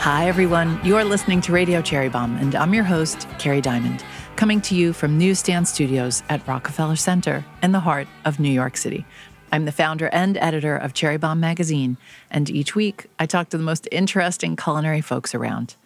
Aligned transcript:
Hi, 0.00 0.28
everyone. 0.28 0.80
You're 0.82 1.04
listening 1.04 1.42
to 1.42 1.52
Radio 1.52 1.82
Cherry 1.82 2.08
Bombe, 2.08 2.38
and 2.38 2.54
I'm 2.54 2.72
your 2.72 2.84
host, 2.84 3.28
Kerry 3.38 3.60
Diamond, 3.60 4.02
coming 4.34 4.62
to 4.62 4.74
you 4.74 4.94
from 4.94 5.18
Newsstand 5.18 5.68
Studios 5.68 6.22
at 6.30 6.48
Rockefeller 6.48 6.96
Center 6.96 7.44
in 7.62 7.72
the 7.72 7.80
heart 7.80 8.08
of 8.24 8.40
New 8.40 8.48
York 8.48 8.78
City. 8.78 9.04
I'm 9.52 9.66
the 9.66 9.72
founder 9.72 10.08
and 10.10 10.38
editor 10.38 10.74
of 10.74 10.94
Cherry 10.94 11.18
Bombe 11.18 11.38
magazine, 11.38 11.98
and 12.30 12.48
each 12.48 12.74
week 12.74 13.08
I 13.18 13.26
talk 13.26 13.50
to 13.50 13.58
the 13.58 13.62
most 13.62 13.86
interesting 13.92 14.56
culinary 14.56 15.02
folks 15.02 15.34
around. 15.34 15.76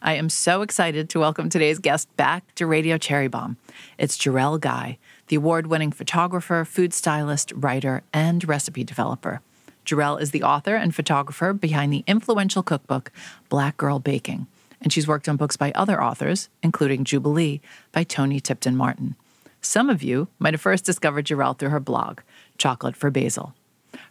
I 0.00 0.14
am 0.14 0.30
so 0.30 0.62
excited 0.62 1.10
to 1.10 1.20
welcome 1.20 1.50
today's 1.50 1.78
guest 1.78 2.08
back 2.16 2.54
to 2.54 2.66
Radio 2.66 2.96
Cherry 2.96 3.28
Bombe. 3.28 3.58
It's 3.98 4.16
Jerrelle 4.16 4.58
Guy, 4.58 4.96
the 5.26 5.36
award 5.36 5.66
winning 5.66 5.92
photographer, 5.92 6.64
food 6.64 6.94
stylist, 6.94 7.52
writer, 7.54 8.02
and 8.14 8.48
recipe 8.48 8.82
developer. 8.82 9.42
Jerrelle 9.88 10.20
is 10.20 10.32
the 10.32 10.42
author 10.42 10.76
and 10.76 10.94
photographer 10.94 11.54
behind 11.54 11.90
the 11.90 12.04
influential 12.06 12.62
cookbook 12.62 13.10
Black 13.48 13.78
Girl 13.78 13.98
Baking, 13.98 14.46
and 14.82 14.92
she's 14.92 15.08
worked 15.08 15.30
on 15.30 15.38
books 15.38 15.56
by 15.56 15.72
other 15.72 16.02
authors, 16.02 16.50
including 16.62 17.04
Jubilee 17.04 17.62
by 17.90 18.04
Toni 18.04 18.38
Tipton 18.38 18.76
Martin. 18.76 19.16
Some 19.62 19.88
of 19.88 20.02
you 20.02 20.28
might 20.38 20.52
have 20.52 20.60
first 20.60 20.84
discovered 20.84 21.24
Jerrelle 21.24 21.58
through 21.58 21.70
her 21.70 21.80
blog, 21.80 22.20
Chocolate 22.58 22.96
for 22.96 23.10
Basil. 23.10 23.54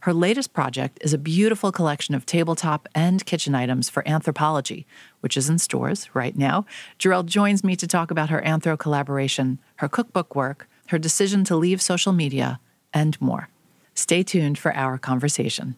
Her 0.02 0.14
latest 0.14 0.52
project 0.52 0.98
is 1.02 1.14
a 1.14 1.20
beautiful 1.20 1.72
collection 1.72 2.16
of 2.16 2.26
tabletop 2.26 2.88
and 2.96 3.24
kitchen 3.24 3.54
items 3.54 3.88
for 3.88 4.02
Anthropologie, 4.02 4.86
which 5.20 5.38
is 5.38 5.48
in 5.48 5.60
stores 5.60 6.10
right 6.16 6.36
now. 6.36 6.66
Jerrelle 6.98 7.24
joins 7.24 7.64
me 7.64 7.76
to 7.76 7.86
talk 7.86 8.10
about 8.10 8.32
her 8.32 8.42
Anthro 8.42 8.80
collaboration, 8.80 9.60
her 9.76 9.88
cookbook 9.88 10.36
work, 10.36 10.68
her 10.88 10.98
decision 10.98 11.44
to 11.44 11.56
leave 11.56 11.84
social 11.84 12.14
media, 12.14 12.60
and 12.96 13.22
more. 13.22 13.50
Stay 13.98 14.22
tuned 14.22 14.60
for 14.60 14.76
our 14.76 15.00
conversation. 15.00 15.76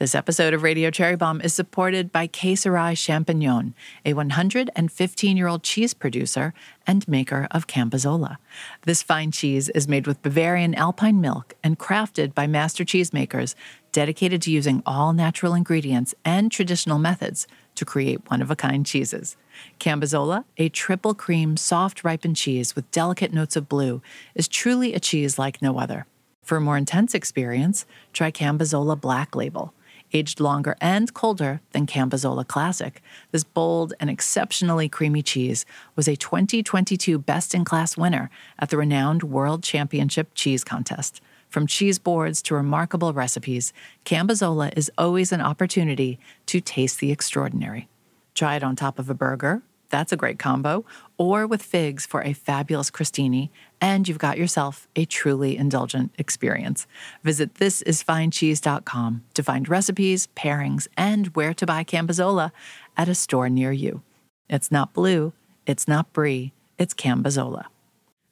This 0.00 0.16
episode 0.16 0.54
of 0.54 0.64
Radio 0.64 0.90
Cherry 0.90 1.14
Bombe 1.14 1.40
is 1.40 1.54
supported 1.54 2.10
by 2.10 2.26
Käserei 2.26 2.96
Champignon, 2.96 3.74
a 4.04 4.12
115 4.14 5.36
year 5.36 5.46
old 5.46 5.62
cheese 5.62 5.94
producer 5.94 6.52
and 6.84 7.06
maker 7.06 7.46
of 7.52 7.68
Cambozola. 7.68 8.38
This 8.82 9.04
fine 9.04 9.30
cheese 9.30 9.68
is 9.68 9.86
made 9.86 10.08
with 10.08 10.20
Bavarian 10.20 10.74
alpine 10.74 11.20
milk 11.20 11.54
and 11.62 11.78
crafted 11.78 12.34
by 12.34 12.48
master 12.48 12.84
cheesemakers 12.84 13.54
dedicated 13.92 14.42
to 14.42 14.50
using 14.50 14.82
all 14.84 15.12
natural 15.12 15.54
ingredients 15.54 16.12
and 16.24 16.50
traditional 16.50 16.98
methods 16.98 17.46
to 17.76 17.84
create 17.84 18.28
one 18.28 18.42
of 18.42 18.50
a 18.50 18.56
kind 18.56 18.84
cheeses. 18.84 19.36
Cambozola, 19.78 20.44
a 20.56 20.70
triple 20.70 21.14
cream, 21.14 21.56
soft 21.56 22.02
ripened 22.02 22.34
cheese 22.34 22.74
with 22.74 22.90
delicate 22.90 23.32
notes 23.32 23.54
of 23.54 23.68
blue, 23.68 24.02
is 24.34 24.48
truly 24.48 24.92
a 24.92 24.98
cheese 24.98 25.38
like 25.38 25.62
no 25.62 25.78
other. 25.78 26.04
For 26.42 26.56
a 26.56 26.60
more 26.60 26.76
intense 26.76 27.14
experience, 27.14 27.86
try 28.12 28.30
Cambozola 28.30 29.00
Black 29.00 29.36
Label. 29.36 29.72
Aged 30.12 30.40
longer 30.40 30.76
and 30.80 31.14
colder 31.14 31.60
than 31.70 31.86
Cambozola 31.86 32.44
Classic, 32.46 33.00
this 33.30 33.44
bold 33.44 33.94
and 34.00 34.10
exceptionally 34.10 34.88
creamy 34.88 35.22
cheese 35.22 35.64
was 35.94 36.08
a 36.08 36.16
2022 36.16 37.16
Best 37.18 37.54
in 37.54 37.64
Class 37.64 37.96
winner 37.96 38.28
at 38.58 38.70
the 38.70 38.76
renowned 38.76 39.22
World 39.22 39.62
Championship 39.62 40.32
Cheese 40.34 40.64
Contest. 40.64 41.20
From 41.48 41.68
cheese 41.68 42.00
boards 42.00 42.42
to 42.42 42.54
remarkable 42.54 43.12
recipes, 43.12 43.72
Cambozola 44.04 44.76
is 44.76 44.90
always 44.98 45.30
an 45.30 45.40
opportunity 45.40 46.18
to 46.46 46.60
taste 46.60 46.98
the 46.98 47.12
extraordinary. 47.12 47.88
Try 48.34 48.56
it 48.56 48.64
on 48.64 48.74
top 48.74 48.98
of 48.98 49.10
a 49.10 49.14
burger, 49.14 49.62
that's 49.90 50.12
a 50.12 50.16
great 50.16 50.38
combo, 50.38 50.84
or 51.18 51.46
with 51.46 51.62
figs 51.62 52.06
for 52.06 52.22
a 52.22 52.32
fabulous 52.32 52.90
crostini, 52.90 53.50
and 53.80 54.08
you've 54.08 54.18
got 54.18 54.38
yourself 54.38 54.88
a 54.96 55.04
truly 55.04 55.56
indulgent 55.56 56.12
experience. 56.16 56.86
Visit 57.22 57.54
thisisfinecheese.com 57.54 59.24
to 59.34 59.42
find 59.42 59.68
recipes, 59.68 60.28
pairings, 60.34 60.88
and 60.96 61.26
where 61.28 61.52
to 61.54 61.66
buy 61.66 61.84
Cambozola 61.84 62.52
at 62.96 63.08
a 63.08 63.14
store 63.14 63.48
near 63.48 63.72
you. 63.72 64.02
It's 64.48 64.72
not 64.72 64.94
blue, 64.94 65.32
it's 65.66 65.86
not 65.86 66.12
brie, 66.12 66.52
it's 66.78 66.94
Cambozola. 66.94 67.66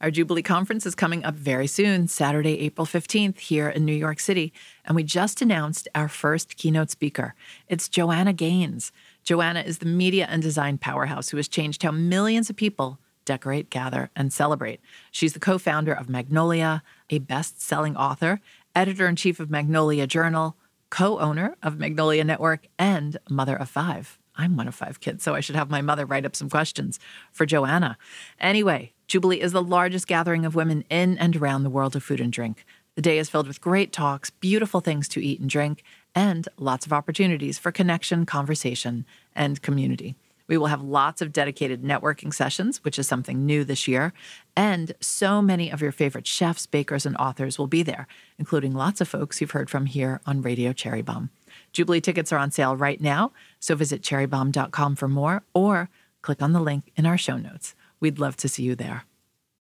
Our 0.00 0.12
Jubilee 0.12 0.42
Conference 0.42 0.86
is 0.86 0.94
coming 0.94 1.24
up 1.24 1.34
very 1.34 1.66
soon, 1.66 2.06
Saturday, 2.06 2.60
April 2.60 2.86
15th, 2.86 3.40
here 3.40 3.68
in 3.68 3.84
New 3.84 3.92
York 3.92 4.20
City, 4.20 4.52
and 4.84 4.94
we 4.94 5.02
just 5.02 5.42
announced 5.42 5.88
our 5.92 6.08
first 6.08 6.56
keynote 6.56 6.90
speaker. 6.90 7.34
It's 7.68 7.88
Joanna 7.88 8.32
Gaines. 8.32 8.92
Joanna 9.28 9.60
is 9.60 9.76
the 9.76 9.84
media 9.84 10.26
and 10.30 10.40
design 10.42 10.78
powerhouse 10.78 11.28
who 11.28 11.36
has 11.36 11.48
changed 11.48 11.82
how 11.82 11.90
millions 11.90 12.48
of 12.48 12.56
people 12.56 12.98
decorate, 13.26 13.68
gather, 13.68 14.08
and 14.16 14.32
celebrate. 14.32 14.80
She's 15.10 15.34
the 15.34 15.38
co 15.38 15.58
founder 15.58 15.92
of 15.92 16.08
Magnolia, 16.08 16.82
a 17.10 17.18
best 17.18 17.60
selling 17.60 17.94
author, 17.94 18.40
editor 18.74 19.06
in 19.06 19.16
chief 19.16 19.38
of 19.38 19.50
Magnolia 19.50 20.06
Journal, 20.06 20.56
co 20.88 21.18
owner 21.18 21.56
of 21.62 21.78
Magnolia 21.78 22.24
Network, 22.24 22.68
and 22.78 23.18
mother 23.28 23.54
of 23.54 23.68
five. 23.68 24.18
I'm 24.34 24.56
one 24.56 24.66
of 24.66 24.74
five 24.74 25.00
kids, 25.00 25.24
so 25.24 25.34
I 25.34 25.40
should 25.40 25.56
have 25.56 25.68
my 25.68 25.82
mother 25.82 26.06
write 26.06 26.24
up 26.24 26.34
some 26.34 26.48
questions 26.48 26.98
for 27.30 27.44
Joanna. 27.44 27.98
Anyway, 28.40 28.94
Jubilee 29.08 29.42
is 29.42 29.52
the 29.52 29.62
largest 29.62 30.06
gathering 30.06 30.46
of 30.46 30.54
women 30.54 30.84
in 30.88 31.18
and 31.18 31.36
around 31.36 31.64
the 31.64 31.70
world 31.70 31.94
of 31.94 32.02
food 32.02 32.20
and 32.22 32.32
drink. 32.32 32.64
The 32.94 33.02
day 33.02 33.18
is 33.18 33.28
filled 33.28 33.46
with 33.46 33.60
great 33.60 33.92
talks, 33.92 34.30
beautiful 34.30 34.80
things 34.80 35.06
to 35.08 35.22
eat 35.22 35.38
and 35.38 35.50
drink, 35.50 35.84
and 36.18 36.48
lots 36.58 36.84
of 36.84 36.92
opportunities 36.92 37.58
for 37.60 37.70
connection, 37.70 38.26
conversation, 38.26 39.06
and 39.36 39.62
community. 39.62 40.16
We 40.48 40.58
will 40.58 40.66
have 40.66 40.82
lots 40.82 41.22
of 41.22 41.32
dedicated 41.32 41.84
networking 41.84 42.34
sessions, 42.34 42.82
which 42.82 42.98
is 42.98 43.06
something 43.06 43.46
new 43.46 43.62
this 43.62 43.86
year. 43.86 44.12
And 44.56 44.94
so 44.98 45.40
many 45.40 45.70
of 45.70 45.80
your 45.80 45.92
favorite 45.92 46.26
chefs, 46.26 46.66
bakers, 46.66 47.06
and 47.06 47.16
authors 47.18 47.56
will 47.56 47.68
be 47.68 47.84
there, 47.84 48.08
including 48.36 48.74
lots 48.74 49.00
of 49.00 49.06
folks 49.06 49.40
you've 49.40 49.52
heard 49.52 49.70
from 49.70 49.86
here 49.86 50.20
on 50.26 50.42
Radio 50.42 50.72
Cherry 50.72 51.02
Bombe. 51.02 51.30
Jubilee 51.72 52.00
tickets 52.00 52.32
are 52.32 52.38
on 52.38 52.50
sale 52.50 52.74
right 52.74 53.00
now, 53.00 53.30
so 53.60 53.76
visit 53.76 54.02
cherrybombe.com 54.02 54.96
for 54.96 55.06
more 55.06 55.44
or 55.54 55.88
click 56.22 56.42
on 56.42 56.52
the 56.52 56.60
link 56.60 56.90
in 56.96 57.06
our 57.06 57.18
show 57.18 57.36
notes. 57.36 57.76
We'd 58.00 58.18
love 58.18 58.36
to 58.38 58.48
see 58.48 58.64
you 58.64 58.74
there. 58.74 59.04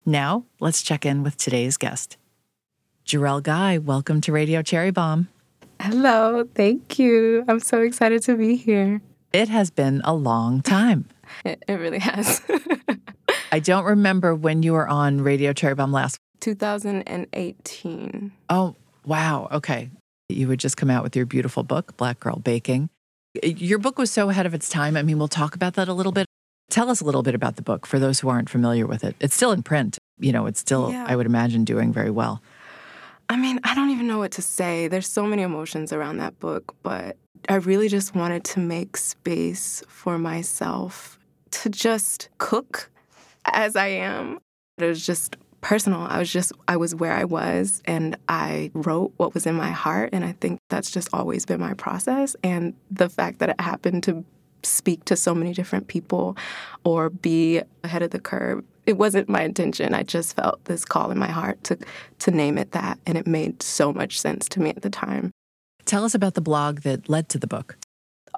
Now, 0.05 0.45
let's 0.61 0.83
check 0.83 1.05
in 1.05 1.25
with 1.25 1.37
today's 1.39 1.77
guest. 1.77 2.17
Jerrelle 3.05 3.43
Guy, 3.43 3.79
welcome 3.79 4.21
to 4.21 4.31
Radio 4.31 4.63
Cherry 4.63 4.93
Bombe. 4.93 5.27
Hello, 5.81 6.49
thank 6.55 6.99
you. 6.99 7.45
I'm 7.49 7.61
so 7.61 7.81
excited 7.83 8.23
to 8.25 8.37
be 8.37 8.57
here. 8.57 9.01
It 9.33 9.49
has 9.49 9.71
been 9.71 10.01
a 10.05 10.15
long 10.15 10.63
time. 10.63 11.09
It, 11.45 11.65
it 11.67 11.75
really 11.75 11.99
has. 11.99 12.41
I 13.53 13.59
don't 13.59 13.85
remember 13.85 14.33
when 14.33 14.63
you 14.63 14.75
were 14.75 14.87
on 14.87 15.21
Radio 15.21 15.53
Cherry 15.53 15.75
Bombe 15.75 15.91
last. 15.93 16.19
2018. 16.41 18.33
Oh, 18.49 18.77
wow. 19.05 19.49
Okay. 19.51 19.91
You 20.29 20.47
would 20.47 20.61
just 20.61 20.77
come 20.77 20.89
out 20.89 21.03
with 21.03 21.17
your 21.17 21.27
beautiful 21.27 21.65
book, 21.65 21.97
Black 21.97 22.21
Girl 22.21 22.37
Baking. 22.37 22.89
Your 23.43 23.81
book 23.81 23.99
was 23.99 24.13
so 24.13 24.31
ahead 24.31 24.47
of 24.47 24.55
its 24.55 24.69
time. 24.69 24.97
I 24.97 25.03
mean, 25.03 25.19
we'll 25.19 25.27
talk 25.27 25.57
about 25.57 25.75
that 25.75 25.89
a 25.89 25.93
little 25.93 26.13
bit. 26.13 26.27
Tell 26.71 26.91
us 26.91 27.01
a 27.01 27.05
little 27.05 27.25
bit 27.25 27.35
about 27.35 27.57
the 27.57 27.63
book 27.63 27.87
for 27.87 27.99
those 27.99 28.21
who 28.21 28.29
aren't 28.29 28.49
familiar 28.49 28.87
with 28.87 29.03
it. 29.03 29.17
It's 29.21 29.35
still 29.35 29.51
in 29.51 29.65
print. 29.65 29.99
You 30.19 30.31
know, 30.31 30.47
it's 30.47 30.61
still, 30.61 30.93
yeah. 30.93 31.07
I 31.09 31.17
would 31.17 31.27
imagine, 31.27 31.65
doing 31.65 31.93
very 31.93 32.11
well. 32.11 32.41
I 33.29 33.37
mean, 33.37 33.61
I 33.65 33.75
don't 33.75 33.91
even 33.91 34.07
know 34.07 34.19
what 34.19 34.33
to 34.33 34.43
say. 34.43 34.89
There's 34.89 35.09
so 35.09 35.27
many 35.27 35.43
emotions 35.43 35.93
around 35.93 36.19
that 36.19 36.39
book, 36.39 36.75
but 36.83 37.17
I 37.49 37.57
really 37.57 37.89
just 37.89 38.15
wanted 38.15 38.45
to 38.45 38.61
make 38.61 38.97
space 38.97 39.83
for 39.89 40.19
myself 40.19 41.19
to 41.53 41.69
just 41.69 42.29
cook 42.39 42.91
as 43.45 43.77
I 43.77 43.89
am. 43.89 44.39
It 44.79 44.85
was 44.85 45.05
just 45.05 45.37
personal. 45.61 46.03
I 46.03 46.19
was 46.19 46.33
just, 46.33 46.53
I 46.69 46.77
was 46.77 46.95
where 46.95 47.13
I 47.13 47.25
was 47.25 47.83
and 47.85 48.17
I 48.29 48.71
wrote 48.75 49.13
what 49.17 49.35
was 49.35 49.47
in 49.47 49.55
my 49.55 49.71
heart. 49.71 50.11
And 50.13 50.25
I 50.25 50.33
think 50.33 50.61
that's 50.69 50.91
just 50.91 51.09
always 51.13 51.45
been 51.45 51.61
my 51.61 51.75
process. 51.75 52.37
And 52.45 52.75
the 52.91 53.09
fact 53.09 53.41
that 53.41 53.51
it 53.51 53.61
happened 53.61 54.05
to 54.05 54.25
speak 54.63 55.05
to 55.07 55.17
so 55.17 55.35
many 55.35 55.53
different 55.53 55.89
people 55.89 56.37
or 56.85 57.11
be 57.11 57.63
ahead 57.83 58.03
of 58.03 58.11
the 58.11 58.21
curve 58.21 58.65
it 58.87 58.97
wasn't 58.97 59.29
my 59.29 59.43
intention. 59.43 59.95
I 59.95 60.05
just 60.05 60.37
felt 60.37 60.65
this 60.65 60.85
call 60.85 61.11
in 61.11 61.19
my 61.19 61.27
heart 61.27 61.63
to 61.65 61.79
to 62.21 62.31
name 62.31 62.57
it 62.57 62.73
that, 62.73 62.99
and 63.05 63.19
it 63.19 63.27
made 63.27 63.63
so 63.63 63.93
much 63.93 64.21
sense 64.21 64.49
to 64.51 64.61
me 64.61 64.71
at 64.71 64.83
the 64.83 64.91
time. 64.91 65.33
Tell 65.85 66.05
us 66.05 66.15
about 66.15 66.35
the 66.35 66.41
blog 66.41 66.81
that 66.81 67.09
led 67.09 67.29
to 67.31 67.39
the 67.39 67.47
book. 67.47 67.77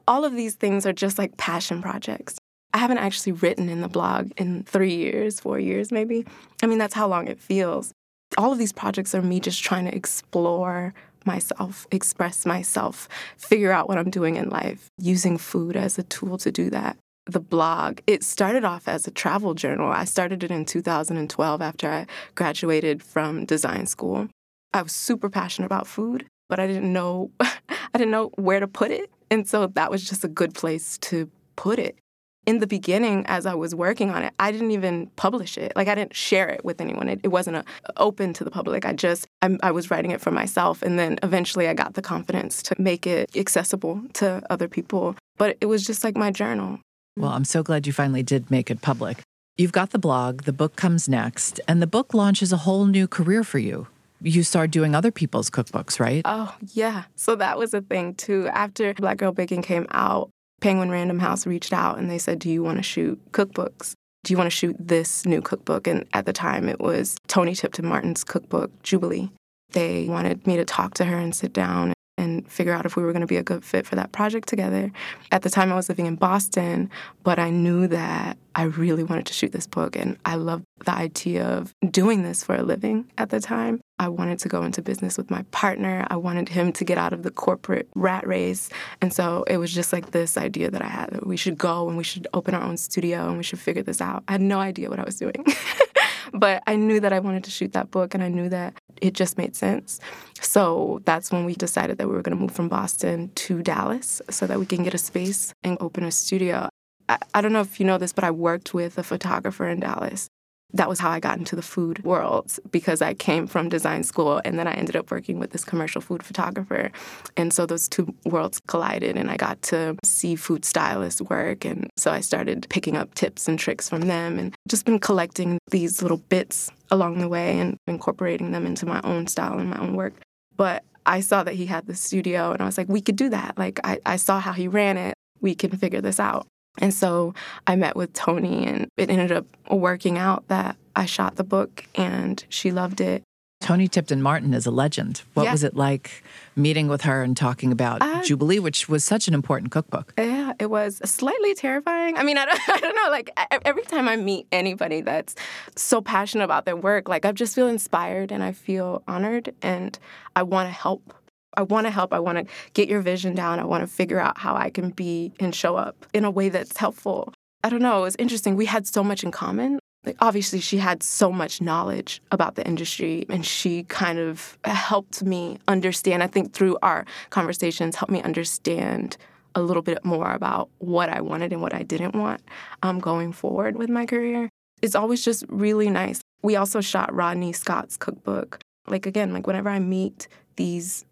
All 0.07 0.25
of 0.25 0.35
these 0.35 0.55
things 0.55 0.87
are 0.87 0.93
just 0.93 1.19
like 1.19 1.37
passion 1.37 1.83
projects. 1.83 2.37
I 2.75 2.79
haven't 2.79 2.99
actually 2.99 3.33
written 3.33 3.69
in 3.69 3.81
the 3.81 3.89
blog 3.89 4.33
in 4.37 4.65
three 4.65 4.95
years, 4.95 5.41
four 5.41 5.59
years 5.59 5.93
maybe. 5.93 6.27
I 6.63 6.67
mean, 6.67 6.79
that's 6.79 6.95
how 6.95 7.09
long 7.09 7.29
it 7.29 7.41
feels. 7.41 7.93
All 8.37 8.53
of 8.53 8.59
these 8.59 8.73
projects 8.73 9.15
are 9.15 9.23
me 9.23 9.41
just 9.41 9.63
trying 9.63 9.87
to 9.87 9.95
explore 9.95 10.93
myself, 11.25 11.87
express 11.91 12.45
myself, 12.45 13.09
figure 13.37 13.73
out 13.73 13.89
what 13.89 13.99
I'm 13.99 14.11
doing 14.11 14.37
in 14.37 14.51
life, 14.51 14.91
using 14.99 15.39
food 15.39 15.77
as 15.77 15.99
a 15.99 16.03
tool 16.03 16.39
to 16.39 16.53
do 16.53 16.71
that 16.71 16.99
the 17.29 17.41
blog, 17.41 18.01
it 18.07 18.25
started 18.25 18.65
off 18.65 18.89
as 18.89 19.07
a 19.07 19.11
travel 19.11 19.55
journal. 19.55 19.91
I 19.91 20.05
started 20.05 20.43
it 20.43 20.51
in 20.51 20.65
2012 20.65 21.63
after 21.63 21.91
I 21.91 22.07
graduated 22.35 23.03
from 23.03 23.45
design 23.45 23.87
school. 23.87 24.29
I 24.73 24.83
was 24.83 24.93
super 24.93 25.29
passionate 25.29 25.67
about 25.67 25.87
food, 25.87 26.27
but 26.49 26.59
I 26.59 26.67
didn't 26.67 26.93
know 26.93 27.31
I 27.41 27.99
didn't 27.99 28.11
know 28.11 28.31
where 28.37 28.61
to 28.61 28.69
put 28.69 28.91
it. 28.91 29.11
And 29.31 29.49
so 29.49 29.67
that 29.67 29.91
was 29.91 30.09
just 30.09 30.25
a 30.25 30.29
good 30.29 30.55
place 30.55 30.99
to 30.99 31.31
put 31.57 31.79
it. 31.79 31.99
in 32.47 32.61
the 32.61 32.67
beginning, 32.67 33.27
as 33.27 33.45
I 33.45 33.55
was 33.55 33.75
working 33.75 34.09
on 34.11 34.23
it, 34.23 34.33
I 34.39 34.51
didn't 34.53 34.71
even 34.71 35.09
publish 35.17 35.59
it. 35.59 35.73
Like 35.77 35.87
I 35.87 35.95
didn't 35.95 36.17
share 36.17 36.49
it 36.49 36.65
with 36.65 36.81
anyone. 36.81 37.09
It, 37.11 37.21
it 37.23 37.29
wasn't 37.29 37.59
a, 37.59 37.65
open 37.99 38.33
to 38.35 38.45
the 38.45 38.51
public. 38.51 38.87
I 38.87 38.95
just 38.95 39.27
I, 39.43 39.59
I 39.63 39.71
was 39.71 39.91
writing 39.91 40.13
it 40.13 40.21
for 40.23 40.31
myself, 40.31 40.83
and 40.83 40.99
then 40.99 41.19
eventually 41.23 41.69
I 41.69 41.75
got 41.75 41.93
the 41.93 42.01
confidence 42.01 42.63
to 42.63 42.77
make 42.79 43.07
it 43.07 43.37
accessible 43.37 44.01
to 44.15 44.43
other 44.49 44.67
people. 44.67 45.15
But 45.37 45.59
it 45.61 45.67
was 45.67 45.85
just 45.85 46.05
like 46.05 46.17
my 46.17 46.31
journal. 46.31 46.81
Well, 47.19 47.33
I'm 47.33 47.45
so 47.45 47.63
glad 47.63 47.87
you 47.87 47.93
finally 47.93 48.23
did 48.23 48.51
make 48.51 48.71
it 48.71 48.81
public. 48.81 49.23
You've 49.57 49.73
got 49.73 49.91
the 49.91 49.99
blog, 49.99 50.43
the 50.43 50.53
book 50.53 50.77
comes 50.77 51.09
next, 51.09 51.61
and 51.67 51.83
the 51.83 51.87
book 51.87 52.15
launches 52.15 52.53
a 52.53 52.59
whole 52.59 52.87
new 52.87 53.09
career 53.09 53.43
for 53.43 53.59
you 53.59 53.89
you 54.21 54.43
start 54.43 54.71
doing 54.71 54.95
other 54.95 55.11
people's 55.11 55.51
cookbooks, 55.51 56.01
right? 56.01 56.23
Oh, 56.25 56.55
yeah. 56.73 57.05
So 57.17 57.37
that 57.37 57.59
was 57.59 57.75
a 57.75 57.81
thing 57.81 58.15
too. 58.15 58.49
After 58.49 58.93
Black 58.95 59.19
Girl 59.19 59.33
Baking 59.33 59.63
came 59.63 59.87
out, 59.91 60.31
Penguin 60.61 60.91
Random 60.91 61.21
House 61.21 61.47
reached 61.47 61.73
out 61.73 61.99
and 61.99 62.11
they 62.11 62.19
said, 62.19 62.39
Do 62.39 62.51
you 62.51 62.63
want 62.63 62.79
to 62.79 62.83
shoot 62.83 63.21
cookbooks? 63.33 63.93
Do 64.25 64.33
you 64.33 64.37
want 64.37 64.51
to 64.51 64.57
shoot 64.57 64.77
this 64.79 65.25
new 65.25 65.41
cookbook? 65.41 65.87
And 65.87 66.05
at 66.13 66.27
the 66.27 66.33
time, 66.33 66.69
it 66.69 66.81
was 66.81 67.17
Toni 67.29 67.55
Tipton 67.55 67.87
Martin's 67.87 68.25
cookbook, 68.25 68.83
Jubilee. 68.83 69.31
They 69.71 70.07
wanted 70.07 70.47
me 70.47 70.57
to 70.57 70.65
talk 70.65 70.95
to 70.95 71.05
her 71.05 71.17
and 71.17 71.35
sit 71.35 71.53
down 71.53 71.93
and 72.19 72.51
figure 72.51 72.73
out 72.73 72.85
if 72.85 72.97
we 72.97 73.03
were 73.03 73.13
going 73.13 73.21
to 73.21 73.27
be 73.27 73.37
a 73.37 73.43
good 73.43 73.65
fit 73.65 73.87
for 73.87 73.97
that 73.97 74.13
project 74.13 74.49
together. 74.49 74.91
At 75.33 75.43
the 75.43 75.51
time, 75.51 75.73
I 75.73 75.77
was 75.77 75.89
living 75.89 76.07
in 76.07 76.17
Boston, 76.17 76.91
but 77.23 77.39
I 77.39 77.51
knew 77.51 77.87
that 77.87 78.37
I 78.55 78.65
really 78.65 79.05
wanted 79.05 79.27
to 79.27 79.33
shoot 79.33 79.53
this 79.53 79.67
book, 79.67 79.97
and 79.97 80.19
I 80.25 80.35
loved 80.35 80.65
the 80.85 80.93
idea 80.93 81.47
of 81.47 81.73
doing 81.91 82.25
this 82.25 82.43
for 82.43 82.57
a 82.57 82.63
living 82.63 83.11
at 83.17 83.31
the 83.31 83.41
time. 83.41 83.81
I 84.01 84.09
wanted 84.09 84.39
to 84.41 84.49
go 84.49 84.63
into 84.63 84.83
business 84.83 85.17
with 85.17 85.31
my 85.31 85.43
partner. 85.51 86.07
I 86.11 86.17
wanted 86.17 86.49
him 86.49 86.73
to 86.73 86.85
get 86.85 86.99
out 86.99 87.13
of 87.13 87.23
the 87.23 87.31
corporate 87.31 87.89
rat 87.95 88.27
race. 88.27 88.69
And 89.01 89.13
so 89.13 89.45
it 89.49 89.57
was 89.57 89.73
just 89.73 89.93
like 89.93 90.13
this 90.13 90.37
idea 90.37 90.71
that 90.71 90.83
I 90.83 90.87
had 90.87 91.11
that 91.11 91.27
we 91.27 91.37
should 91.37 91.59
go 91.59 91.89
and 91.89 91.97
we 91.97 92.05
should 92.05 92.29
open 92.33 92.55
our 92.55 92.63
own 92.63 92.77
studio 92.77 93.29
and 93.29 93.37
we 93.37 93.43
should 93.43 93.59
figure 93.59 93.83
this 93.83 94.01
out. 94.01 94.23
I 94.29 94.33
had 94.33 94.41
no 94.41 94.61
idea 94.61 94.89
what 94.89 95.01
I 95.01 95.05
was 95.05 95.17
doing. 95.17 95.45
but 96.33 96.63
I 96.67 96.77
knew 96.77 97.01
that 97.01 97.13
I 97.13 97.19
wanted 97.19 97.45
to 97.45 97.51
shoot 97.51 97.73
that 97.73 97.91
book 97.91 98.15
and 98.15 98.23
I 98.23 98.29
knew 98.29 98.49
that 98.51 98.75
it 99.01 99.15
just 99.15 99.39
made 99.39 99.57
sense. 99.57 100.01
So 100.41 101.01
that's 101.05 101.31
when 101.31 101.45
we 101.45 101.55
decided 101.55 101.99
that 101.99 102.09
we 102.09 102.15
were 102.15 102.23
going 102.23 102.37
to 102.37 102.41
move 102.41 102.53
from 102.53 102.69
Boston 102.69 103.31
to 103.35 103.63
Dallas 103.63 104.23
so 104.31 104.47
that 104.47 104.59
we 104.59 104.67
can 104.67 104.85
get 104.85 104.95
a 104.95 104.99
space 104.99 105.53
and 105.63 105.77
open 105.81 106.05
a 106.05 106.11
studio. 106.11 106.69
I, 107.09 107.19
I 107.35 107.41
don't 107.41 107.53
know 107.53 107.61
if 107.61 107.81
you 107.81 107.87
know 107.87 107.99
this, 107.99 108.13
but 108.13 108.25
I 108.25 108.31
worked 108.31 108.75
with 108.75 108.99
a 108.99 109.03
photographer 109.03 109.69
in 109.69 109.81
Dallas 109.81 110.29
that 110.75 110.89
was 110.89 110.99
how 110.99 111.11
I 111.11 111.19
got 111.19 111.39
into 111.39 111.57
the 111.57 111.63
food 111.63 112.05
world 112.05 112.53
because 112.71 113.01
I 113.01 113.15
came 113.15 113.47
from 113.47 113.71
design 113.71 114.03
school 114.03 114.43
and 114.45 114.59
then 114.59 114.69
I 114.69 114.75
ended 114.75 114.97
up 114.97 115.11
working 115.11 115.39
with 115.39 115.51
this 115.51 115.65
commercial 115.65 116.03
food 116.03 116.23
photographer. 116.23 116.91
And 117.37 117.53
so 117.53 117.65
those 117.65 117.89
two 117.89 118.15
worlds 118.27 118.61
collided 118.67 119.17
and 119.17 119.31
I 119.31 119.37
got 119.37 119.63
to 119.63 119.97
see 120.05 120.37
food 120.37 120.67
stylists 120.67 121.23
work. 121.23 121.65
And 121.65 121.89
so 121.97 122.11
I 122.11 122.21
started 122.21 122.67
picking 122.69 122.97
up 122.97 123.15
tips 123.15 123.49
and 123.49 123.59
tricks 123.59 123.89
from 123.89 124.03
them 124.03 124.39
and 124.39 124.55
just 124.69 124.85
been 124.85 124.99
collecting 124.99 125.59
these 125.71 126.03
little 126.03 126.19
bits 126.19 126.71
along 126.91 127.19
the 127.19 127.29
way 127.29 127.59
and 127.59 127.79
incorporating 127.87 128.53
them 128.53 128.67
into 128.67 128.85
my 128.85 129.01
own 129.05 129.27
style 129.27 129.59
and 129.59 129.71
my 129.71 129.79
own 129.79 129.95
work. 129.95 130.15
But 130.57 130.85
I 131.07 131.21
saw 131.21 131.43
that 131.45 131.55
he 131.55 131.65
had 131.65 131.87
the 131.87 131.95
studio 131.95 132.53
and 132.53 132.61
I 132.61 132.67
was 132.67 132.77
like, 132.77 132.89
we 132.89 133.01
could 133.01 133.17
do 133.17 133.31
that. 133.31 133.57
Like, 133.57 133.81
I, 133.85 133.99
I 134.05 134.17
saw 134.17 134.39
how 134.39 134.53
he 134.53 134.69
ran 134.69 134.99
it. 134.99 135.15
We 135.41 135.55
can 135.55 135.71
figure 135.71 136.03
this 136.03 136.21
out. 136.21 136.47
And 136.79 136.95
so 136.95 137.35
I 137.67 137.77
met 137.77 137.97
with 137.97 138.13
Toni, 138.13 138.67
and 138.67 138.89
it 138.97 139.11
ended 139.11 139.33
up 139.33 139.47
working 139.71 140.19
out 140.19 140.49
that 140.49 140.77
I 140.99 141.07
shot 141.07 141.37
the 141.37 141.45
book 141.45 141.85
and 141.95 142.45
she 142.49 142.73
loved 142.73 143.01
it. 143.01 143.23
Toni 143.61 143.89
Tipton 143.89 144.23
Martin 144.23 144.55
is 144.55 144.67
a 144.67 144.71
legend. 144.71 145.23
What 145.35 145.45
yeah. 145.45 145.53
was 145.53 145.65
it 145.65 145.77
like 145.77 146.23
meeting 146.57 146.89
with 146.89 147.03
her 147.03 147.23
and 147.23 147.37
talking 147.37 147.73
about 147.73 148.03
uh, 148.03 148.23
Jubilee, 148.23 148.59
which 148.59 148.89
was 148.89 149.05
such 149.05 149.27
an 149.29 149.35
important 149.35 149.73
cookbook? 149.73 150.13
Yeah, 150.17 150.53
it 150.59 150.71
was 150.71 151.01
slightly 151.09 151.55
terrifying. 151.55 152.17
I 152.17 152.23
mean, 152.23 152.39
I 152.39 152.47
don't, 152.47 152.61
I 152.69 152.79
don't 152.79 152.95
know. 152.95 153.11
Like 153.11 153.31
every 153.65 153.83
time 153.83 154.09
I 154.09 154.17
meet 154.17 154.47
anybody 154.53 155.01
that's 155.01 155.35
so 155.77 156.01
passionate 156.01 156.45
about 156.45 156.67
their 156.67 156.77
work, 156.77 157.09
like 157.09 157.25
I 157.25 157.33
just 157.33 157.55
feel 157.55 157.69
inspired 157.69 158.31
and 158.33 158.43
I 158.43 158.53
feel 158.53 159.03
honored, 159.09 159.55
and 159.61 159.99
I 160.37 160.45
want 160.45 160.69
to 160.69 160.73
help 160.73 161.15
I 161.59 161.63
want 161.63 161.89
to 161.89 161.91
help. 161.91 162.13
I 162.13 162.21
want 162.21 162.39
to 162.39 162.47
get 162.73 162.89
your 162.89 163.01
vision 163.01 163.35
down. 163.35 163.59
I 163.59 163.65
want 163.65 163.83
to 163.83 163.89
figure 163.89 164.21
out 164.21 164.39
how 164.39 164.55
I 164.55 164.71
can 164.71 164.91
be 164.91 165.33
and 165.41 165.53
show 165.53 165.75
up 165.75 166.07
in 166.15 166.25
a 166.25 166.31
way 166.31 166.51
that's 166.51 166.77
helpful. 166.77 167.35
I 167.65 167.69
don't 167.69 167.83
know. 167.83 167.99
It 167.99 168.03
was 168.03 168.17
interesting. 168.17 168.55
We 168.55 168.67
had 168.67 168.87
so 168.87 169.03
much 169.03 169.25
in 169.25 169.33
common. 169.33 169.81
Like 170.07 170.17
obviously, 170.21 170.61
she 170.61 170.79
had 170.79 171.03
so 171.03 171.33
much 171.33 171.61
knowledge 171.61 172.23
about 172.31 172.55
the 172.55 172.65
industry, 172.65 173.27
and 173.29 173.45
she 173.45 173.83
kind 173.83 174.21
of 174.21 174.57
helped 174.65 175.25
me 175.25 175.59
understand. 175.67 176.23
I 176.23 176.29
think 176.29 176.53
through 176.53 176.79
our 176.81 177.05
conversations, 177.31 177.97
helped 177.97 178.13
me 178.13 178.23
understand 178.23 179.17
a 179.57 179.61
little 179.61 179.83
bit 179.83 180.05
more 180.05 180.31
about 180.31 180.71
what 180.79 181.09
I 181.09 181.21
wanted 181.21 181.53
and 181.53 181.61
what 181.61 181.75
I 181.75 181.83
didn't 181.83 182.15
want 182.15 182.41
um, 182.85 183.01
going 183.01 183.33
forward 183.33 183.77
with 183.77 183.91
my 183.91 184.07
career. 184.07 184.49
It's 184.81 184.95
always 184.95 185.25
just 185.25 185.45
really 185.49 185.91
nice. 185.91 186.21
We 186.43 186.55
also 186.55 186.81
shot 186.81 187.13
Rodney 187.13 187.53
Scott's 187.53 187.97
cookbook. 187.97 188.61
Like 188.87 189.07
again, 189.07 189.33
like 189.33 189.49
whenever 189.49 189.69
I 189.69 189.81
meet 189.81 190.29
these 190.55 191.05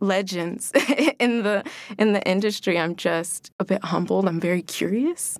legends 0.00 0.72
in 1.18 1.42
the 1.42 1.64
in 1.98 2.12
the 2.12 2.22
industry. 2.28 2.78
I'm 2.78 2.96
just 2.96 3.50
a 3.58 3.64
bit 3.64 3.84
humbled. 3.84 4.26
I'm 4.26 4.40
very 4.40 4.62
curious. 4.62 5.38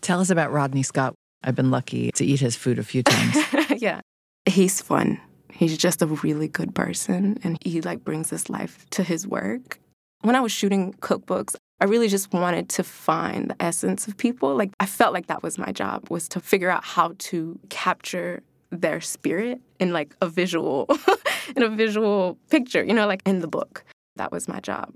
Tell 0.00 0.20
us 0.20 0.30
about 0.30 0.52
Rodney 0.52 0.82
Scott. 0.82 1.14
I've 1.42 1.54
been 1.54 1.70
lucky 1.70 2.10
to 2.12 2.24
eat 2.24 2.40
his 2.40 2.56
food 2.56 2.78
a 2.78 2.82
few 2.82 3.02
times. 3.02 3.36
yeah. 3.82 4.00
He's 4.46 4.80
fun. 4.80 5.20
He's 5.52 5.76
just 5.76 6.02
a 6.02 6.06
really 6.06 6.48
good 6.48 6.74
person 6.74 7.38
and 7.42 7.58
he 7.64 7.80
like 7.80 8.04
brings 8.04 8.30
this 8.30 8.48
life 8.48 8.86
to 8.90 9.02
his 9.02 9.26
work. 9.26 9.78
When 10.22 10.36
I 10.36 10.40
was 10.40 10.52
shooting 10.52 10.94
cookbooks, 11.00 11.56
I 11.80 11.86
really 11.86 12.08
just 12.08 12.32
wanted 12.32 12.68
to 12.70 12.82
find 12.82 13.50
the 13.50 13.62
essence 13.62 14.06
of 14.06 14.16
people. 14.16 14.54
Like 14.54 14.70
I 14.80 14.86
felt 14.86 15.14
like 15.14 15.28
that 15.28 15.42
was 15.42 15.58
my 15.58 15.72
job 15.72 16.10
was 16.10 16.28
to 16.30 16.40
figure 16.40 16.70
out 16.70 16.84
how 16.84 17.14
to 17.18 17.58
capture 17.70 18.42
their 18.70 19.00
spirit 19.00 19.60
in 19.78 19.92
like 19.92 20.14
a 20.20 20.28
visual 20.28 20.86
in 21.56 21.62
a 21.62 21.68
visual 21.68 22.38
picture, 22.48 22.82
you 22.82 22.94
know, 22.94 23.06
like 23.06 23.22
in 23.26 23.40
the 23.40 23.48
book. 23.48 23.84
That 24.16 24.32
was 24.32 24.48
my 24.48 24.60
job. 24.60 24.92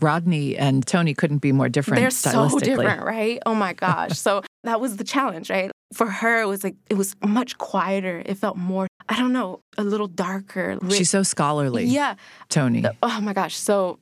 Rodney 0.00 0.56
and 0.56 0.86
Toni 0.86 1.14
couldn't 1.14 1.38
be 1.38 1.52
more 1.52 1.68
different. 1.68 2.00
They're 2.00 2.10
so 2.10 2.58
different, 2.58 3.02
right? 3.02 3.40
Oh 3.46 3.54
my 3.54 3.72
gosh. 3.72 4.18
so 4.18 4.42
that 4.64 4.80
was 4.80 4.96
the 4.96 5.04
challenge, 5.04 5.48
right? 5.48 5.70
For 5.94 6.06
her, 6.06 6.42
it 6.42 6.46
was 6.46 6.62
like, 6.64 6.76
it 6.90 6.94
was 6.94 7.16
much 7.24 7.56
quieter. 7.56 8.22
It 8.26 8.36
felt 8.36 8.56
more, 8.56 8.88
I 9.08 9.18
don't 9.18 9.32
know, 9.32 9.60
a 9.78 9.84
little 9.84 10.08
darker. 10.08 10.78
She's 10.90 11.08
so 11.08 11.22
scholarly. 11.22 11.84
Yeah. 11.84 12.16
Toni. 12.50 12.84
Oh 13.02 13.20
my 13.20 13.32
gosh. 13.32 13.56
So 13.56 13.98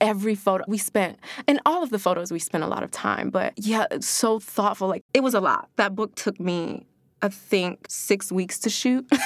every 0.00 0.34
photo 0.34 0.64
we 0.68 0.78
spent 0.78 1.18
and 1.46 1.60
all 1.64 1.82
of 1.82 1.88
the 1.90 1.98
photos 1.98 2.30
we 2.30 2.38
spent 2.38 2.62
a 2.62 2.66
lot 2.66 2.82
of 2.82 2.90
time 2.90 3.30
but 3.30 3.54
yeah 3.56 3.86
so 4.00 4.38
thoughtful 4.38 4.88
like 4.88 5.00
it 5.14 5.22
was 5.22 5.32
a 5.32 5.40
lot 5.40 5.70
that 5.76 5.94
book 5.94 6.14
took 6.16 6.38
me 6.38 6.84
i 7.22 7.28
think 7.28 7.86
six 7.88 8.30
weeks 8.30 8.58
to 8.58 8.70
shoot. 8.70 9.06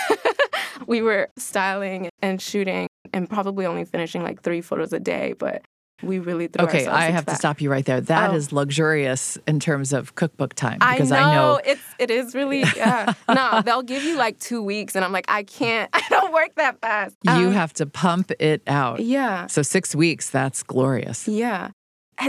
We 0.87 1.03
were 1.03 1.29
styling 1.37 2.09
and 2.23 2.41
shooting 2.41 2.89
and 3.13 3.29
probably 3.29 3.67
only 3.67 3.85
finishing 3.85 4.23
like 4.23 4.43
three 4.43 4.61
photos 4.61 4.93
a 4.93 5.01
day, 5.01 5.35
but 5.39 5.63
we 6.03 6.19
really 6.19 6.47
threw 6.47 6.65
okay 6.65 6.87
i 6.87 7.11
have 7.11 7.27
that. 7.27 7.33
to 7.33 7.37
stop 7.37 7.61
you 7.61 7.71
right 7.71 7.85
there. 7.85 8.01
That 8.01 8.31
oh. 8.31 8.35
is 8.35 8.53
luxurious 8.53 9.37
in 9.47 9.61
terms 9.61 9.93
of 9.93 10.15
cookbook 10.15 10.55
time 10.55 10.79
because 10.79 11.13
i 11.13 11.21
know, 11.21 11.27
I 11.27 11.35
know 11.35 11.61
it's 11.63 11.83
it 11.99 12.11
is 12.11 12.35
really 12.35 12.65
yeah. 12.75 13.13
No 13.29 13.61
they'll 13.63 13.83
give 13.83 14.03
you 14.03 14.17
like 14.17 14.39
two 14.41 14.63
weeks 14.63 14.97
and 14.97 15.05
i'm 15.05 15.13
like 15.13 15.27
i 15.29 15.43
can't 15.43 15.91
i 15.93 16.03
don't 16.09 16.33
work 16.33 16.55
that 16.57 16.81
fast. 16.81 17.17
You 17.23 17.33
um, 17.33 17.53
have 17.53 17.75
to 17.75 17.87
pump 17.87 18.33
it 18.39 18.63
out. 18.67 19.01
Yeah. 19.01 19.47
So 19.49 19.61
six 19.61 19.95
weeks 19.95 20.31
that's 20.31 20.63
glorious. 20.63 21.29
Yeah 21.29 21.73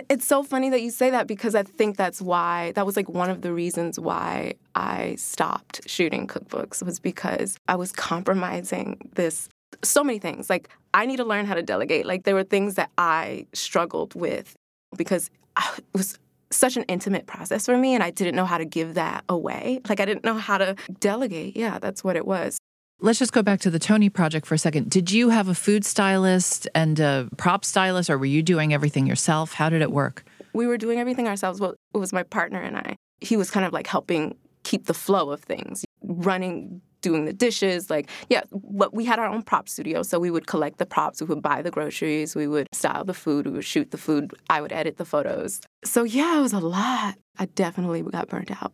it's 0.10 0.26
so 0.26 0.44
funny 0.44 0.70
that 0.70 0.82
you 0.82 0.90
say 0.90 1.10
that 1.10 1.28
because 1.28 1.56
I 1.56 1.64
think 1.64 1.98
that's 1.98 2.22
why 2.22 2.72
that 2.76 2.86
was 2.86 2.96
like 2.96 3.10
one 3.10 3.30
of 3.30 3.42
the 3.42 3.54
reasons 3.54 4.00
why 4.00 4.54
I 4.76 5.16
stopped 5.16 5.82
shooting 5.90 6.28
cookbooks 6.28 6.84
was 6.84 7.00
because 7.00 7.58
I 7.68 7.76
was 7.76 7.92
compromising 7.92 9.10
this 9.16 9.50
so 9.84 10.04
many 10.04 10.20
things. 10.20 10.50
Like 10.50 10.70
I 10.94 11.06
need 11.06 11.18
to 11.18 11.26
learn 11.26 11.46
how 11.46 11.56
to 11.56 11.64
delegate. 11.64 12.06
Like 12.06 12.24
there 12.24 12.36
were 12.36 12.44
things 12.44 12.76
that 12.76 12.92
I 12.98 13.48
struggled 13.54 14.16
with 14.16 14.56
because 14.96 15.30
it 15.78 15.84
was 15.94 16.18
such 16.52 16.76
an 16.78 16.84
intimate 16.84 17.26
process 17.28 17.66
for 17.66 17.78
me 17.78 17.94
and 17.96 18.04
I 18.04 18.12
didn't 18.12 18.36
know 18.36 18.46
how 18.46 18.58
to 18.58 18.66
give 18.66 18.96
that 18.96 19.24
away. 19.30 19.80
Like 19.88 20.00
I 20.00 20.06
didn't 20.06 20.26
know 20.26 20.36
how 20.36 20.58
to 20.58 20.76
delegate. 21.00 21.56
Yeah, 21.56 21.80
that's 21.80 22.04
what 22.04 22.16
it 22.16 22.26
was. 22.26 22.58
Let's 23.04 23.18
just 23.18 23.34
go 23.34 23.42
back 23.42 23.62
to 23.62 23.72
the 23.72 23.80
Toni 23.80 24.10
project 24.10 24.46
for 24.46 24.54
a 24.54 24.60
second. 24.60 24.92
Did 24.92 25.10
you 25.10 25.30
have 25.30 25.48
a 25.48 25.56
food 25.56 25.84
stylist 25.84 26.68
and 26.76 27.00
a 27.00 27.28
prop 27.36 27.66
stylist, 27.66 28.12
or 28.12 28.18
were 28.20 28.26
you 28.26 28.44
doing 28.44 28.76
everything 28.76 29.08
yourself? 29.08 29.54
How 29.54 29.70
did 29.70 29.82
it 29.82 29.92
work? 29.92 30.24
We 30.54 30.68
were 30.68 30.78
doing 30.78 31.00
everything 31.00 31.28
ourselves. 31.28 31.60
Well, 31.60 31.74
it 31.96 31.98
was 31.98 32.14
my 32.14 32.22
partner 32.22 32.62
and 32.62 32.78
I. 32.78 32.96
He 33.20 33.38
was 33.38 33.50
kind 33.50 33.66
of 33.66 33.74
like 33.74 33.88
helping 33.88 34.38
keep 34.62 34.86
the 34.86 34.94
flow 34.94 35.32
of 35.32 35.42
things, 35.42 35.84
running 36.04 36.82
doing 37.02 37.26
the 37.26 37.34
dishes. 37.34 37.90
Like, 37.90 38.10
yeah, 38.30 38.42
but 38.52 38.94
we 38.94 39.06
had 39.06 39.20
our 39.20 39.28
own 39.28 39.42
prop 39.42 39.68
studio. 39.70 40.04
So 40.04 40.20
we 40.20 40.32
would 40.32 40.48
collect 40.48 40.78
the 40.78 40.86
props, 40.86 41.22
we 41.22 41.28
would 41.28 41.42
buy 41.42 41.62
the 41.62 41.72
groceries, 41.72 42.36
we 42.36 42.48
would 42.48 42.68
style 42.74 43.04
the 43.04 43.14
food, 43.14 43.46
we 43.48 43.54
would 43.54 43.66
shoot 43.66 43.92
the 43.92 43.98
food, 43.98 44.34
I 44.50 44.62
would 44.62 44.72
edit 44.72 44.98
the 44.98 45.06
photos. 45.06 45.62
So 45.84 46.04
yeah, 46.04 46.38
it 46.38 46.42
was 46.42 46.54
a 46.54 46.60
lot. 46.60 47.16
I 47.40 47.46
definitely 47.46 48.02
got 48.04 48.28
burnt 48.30 48.52
out 48.52 48.74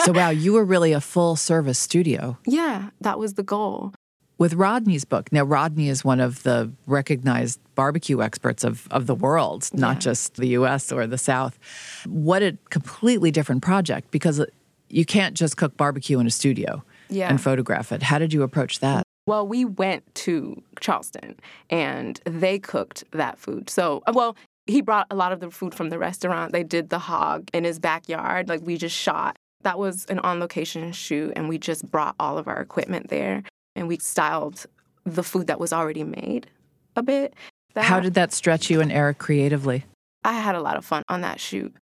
so, 0.00 0.12
wow, 0.12 0.30
you 0.44 0.52
were 0.54 0.64
really 0.64 0.92
a 0.92 1.00
full 1.00 1.36
service 1.36 1.78
studio. 1.78 2.36
Yeah, 2.46 2.90
that 3.02 3.18
was 3.18 3.34
the 3.34 3.42
goal. 3.42 3.92
with 4.38 4.54
Rodney's 4.54 5.04
book. 5.04 5.30
Now, 5.32 5.44
Rodney 5.44 5.88
is 5.88 6.04
one 6.04 6.18
of 6.20 6.42
the 6.42 6.72
recognized 6.86 7.60
barbecue 7.74 8.20
experts 8.20 8.64
of, 8.64 8.88
of 8.90 9.06
the 9.06 9.14
world, 9.14 9.68
not 9.72 9.96
Yeah. 9.96 10.00
just 10.00 10.34
the 10.36 10.48
US 10.48 10.90
or 10.90 11.06
the 11.06 11.18
South. 11.18 11.58
What 12.06 12.42
a 12.42 12.56
completely 12.70 13.30
different 13.30 13.62
project 13.62 14.10
because 14.10 14.44
you 14.88 15.04
can't 15.04 15.34
just 15.36 15.56
cook 15.56 15.76
barbecue 15.76 16.18
in 16.18 16.26
a 16.26 16.30
studio 16.30 16.82
Yeah. 17.08 17.28
and 17.28 17.40
photograph 17.40 17.92
it. 17.92 18.02
How 18.02 18.18
did 18.18 18.32
you 18.32 18.42
approach 18.42 18.80
that? 18.80 19.04
Well, 19.26 19.46
we 19.46 19.64
went 19.64 20.14
to 20.16 20.62
Charleston 20.80 21.38
and 21.70 22.20
they 22.24 22.58
cooked 22.58 23.04
that 23.12 23.38
food. 23.38 23.70
So, 23.70 24.02
well, 24.12 24.36
he 24.66 24.80
brought 24.80 25.06
a 25.10 25.14
lot 25.14 25.32
of 25.32 25.40
the 25.40 25.50
food 25.50 25.74
from 25.74 25.90
the 25.90 25.98
restaurant. 25.98 26.52
They 26.52 26.62
did 26.64 26.90
the 26.90 26.98
hog 26.98 27.48
in 27.52 27.64
his 27.64 27.78
backyard. 27.78 28.48
Like, 28.48 28.60
we 28.62 28.76
just 28.76 28.96
shot. 28.96 29.36
That 29.62 29.78
was 29.78 30.04
an 30.06 30.18
on 30.18 30.40
location 30.40 30.92
shoot, 30.92 31.32
and 31.36 31.48
we 31.48 31.56
just 31.56 31.90
brought 31.90 32.14
all 32.20 32.36
of 32.36 32.48
our 32.48 32.60
equipment 32.60 33.08
there 33.08 33.42
and 33.76 33.88
we 33.88 33.98
styled 33.98 34.66
the 35.04 35.22
food 35.22 35.46
that 35.46 35.58
was 35.60 35.72
already 35.72 36.04
made 36.04 36.48
a 36.96 37.02
bit. 37.02 37.34
That, 37.74 37.84
How 37.84 38.00
did 38.00 38.14
that 38.14 38.32
stretch 38.32 38.70
you 38.70 38.80
and 38.80 38.92
Eric 38.92 39.18
creatively? 39.18 39.84
I 40.22 40.34
had 40.34 40.54
a 40.54 40.60
lot 40.60 40.76
of 40.76 40.84
fun 40.84 41.02
on 41.08 41.22
that 41.22 41.40
shoot. 41.40 41.74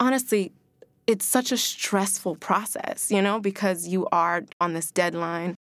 Honestly, 0.00 0.52
it's 1.06 1.24
such 1.24 1.52
a 1.52 1.56
stressful 1.56 2.36
process, 2.36 3.10
you 3.10 3.20
know, 3.20 3.40
because 3.40 3.86
you 3.86 4.06
are 4.12 4.44
on 4.60 4.74
this 4.74 4.90
deadline. 4.90 5.54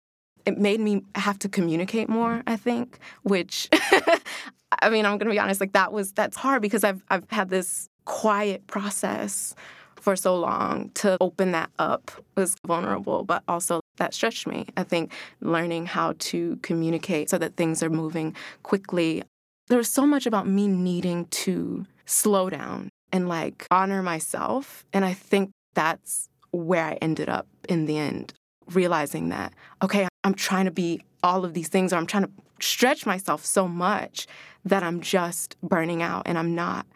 It 0.46 0.58
made 0.58 0.80
me 0.80 1.02
have 1.14 1.38
to 1.40 1.48
communicate 1.48 2.08
more, 2.08 2.42
I 2.46 2.56
think, 2.56 2.98
which 3.22 3.68
I 4.82 4.88
mean, 4.88 5.04
I'm 5.04 5.18
going 5.18 5.26
to 5.26 5.30
be 5.30 5.38
honest, 5.38 5.60
like 5.60 5.72
that 5.72 5.92
was 5.92 6.12
that's 6.12 6.36
hard 6.36 6.62
because 6.62 6.84
I've 6.84 7.02
I've 7.10 7.28
had 7.30 7.50
this 7.50 7.88
quiet 8.04 8.66
process 8.66 9.54
for 9.96 10.16
so 10.16 10.34
long 10.36 10.90
to 10.94 11.18
open 11.20 11.52
that 11.52 11.70
up 11.78 12.10
was 12.34 12.56
vulnerable, 12.66 13.22
but 13.22 13.42
also 13.46 13.80
that 13.96 14.14
stretched 14.14 14.46
me. 14.46 14.66
I 14.76 14.82
think 14.82 15.12
learning 15.40 15.86
how 15.86 16.14
to 16.18 16.58
communicate 16.62 17.28
so 17.28 17.36
that 17.38 17.56
things 17.56 17.82
are 17.82 17.90
moving 17.90 18.34
quickly. 18.62 19.22
There 19.68 19.78
was 19.78 19.90
so 19.90 20.06
much 20.06 20.26
about 20.26 20.48
me 20.48 20.66
needing 20.66 21.26
to 21.26 21.86
slow 22.06 22.48
down 22.48 22.88
and 23.12 23.28
like 23.28 23.66
honor 23.70 24.02
myself. 24.02 24.84
And 24.92 25.04
I 25.04 25.12
think 25.12 25.50
that's 25.74 26.28
where 26.50 26.84
I 26.84 26.98
ended 27.00 27.28
up 27.28 27.46
in 27.68 27.86
the 27.86 27.98
end, 27.98 28.32
realizing 28.70 29.28
that, 29.28 29.54
okay, 29.82 30.08
I'm 30.24 30.34
trying 30.34 30.64
to 30.64 30.70
be 30.70 31.02
all 31.22 31.44
of 31.44 31.54
these 31.54 31.68
things, 31.68 31.92
or 31.92 31.96
I'm 31.96 32.06
trying 32.06 32.24
to 32.24 32.30
stretch 32.60 33.06
myself 33.06 33.44
so 33.44 33.68
much 33.68 34.26
that 34.64 34.82
I'm 34.82 35.00
just 35.00 35.56
burning 35.62 36.02
out 36.02 36.22
and 36.26 36.38
I'm 36.38 36.54
not 36.54 36.86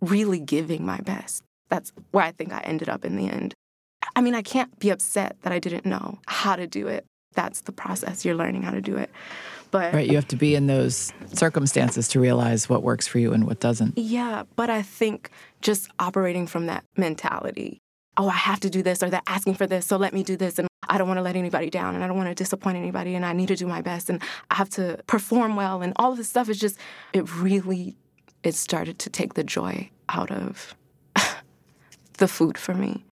really 0.00 0.38
giving 0.38 0.84
my 0.84 0.98
best. 0.98 1.42
That's 1.68 1.92
where 2.10 2.24
I 2.24 2.32
think 2.32 2.52
I 2.52 2.60
ended 2.60 2.88
up 2.88 3.04
in 3.04 3.16
the 3.16 3.28
end. 3.28 3.54
I 4.16 4.20
mean, 4.20 4.34
I 4.34 4.42
can't 4.42 4.78
be 4.78 4.90
upset 4.90 5.36
that 5.42 5.52
I 5.52 5.58
didn't 5.58 5.86
know 5.86 6.18
how 6.26 6.56
to 6.56 6.66
do 6.66 6.88
it. 6.88 7.04
That's 7.34 7.62
the 7.62 7.72
process. 7.72 8.24
You're 8.24 8.34
learning 8.34 8.62
how 8.62 8.72
to 8.72 8.80
do 8.80 8.96
it. 8.96 9.10
But 9.70 9.94
Right, 9.94 10.08
you 10.08 10.16
have 10.16 10.28
to 10.28 10.36
be 10.36 10.56
in 10.56 10.66
those 10.66 11.12
circumstances 11.32 12.08
to 12.08 12.20
realize 12.20 12.68
what 12.68 12.82
works 12.82 13.06
for 13.06 13.20
you 13.20 13.32
and 13.32 13.46
what 13.46 13.60
doesn't. 13.60 13.96
Yeah, 13.96 14.42
but 14.56 14.68
I 14.68 14.82
think 14.82 15.30
just 15.60 15.88
operating 16.00 16.48
from 16.48 16.66
that 16.66 16.84
mentality 16.96 17.80
oh, 18.20 18.28
I 18.28 18.32
have 18.32 18.60
to 18.60 18.70
do 18.70 18.82
this, 18.82 19.02
or 19.02 19.10
they're 19.10 19.22
asking 19.26 19.54
for 19.54 19.66
this, 19.66 19.86
so 19.86 19.96
let 19.96 20.12
me 20.12 20.22
do 20.22 20.36
this. 20.36 20.58
And 20.58 20.68
I 20.88 20.98
don't 20.98 21.08
want 21.08 21.18
to 21.18 21.22
let 21.22 21.36
anybody 21.36 21.70
down, 21.70 21.94
and 21.94 22.04
I 22.04 22.06
don't 22.06 22.16
want 22.16 22.28
to 22.28 22.34
disappoint 22.34 22.76
anybody, 22.76 23.14
and 23.14 23.24
I 23.24 23.32
need 23.32 23.48
to 23.48 23.56
do 23.56 23.66
my 23.66 23.80
best, 23.80 24.10
and 24.10 24.22
I 24.50 24.56
have 24.56 24.68
to 24.70 25.00
perform 25.06 25.56
well. 25.56 25.80
And 25.82 25.92
all 25.96 26.12
of 26.12 26.18
this 26.18 26.28
stuff 26.28 26.48
is 26.48 26.58
just, 26.58 26.78
it 27.12 27.34
really, 27.36 27.96
it 28.42 28.54
started 28.54 28.98
to 29.00 29.10
take 29.10 29.34
the 29.34 29.44
joy 29.44 29.90
out 30.08 30.30
of 30.30 30.74
the 32.18 32.28
food 32.28 32.58
for 32.58 32.74
me. 32.74 33.04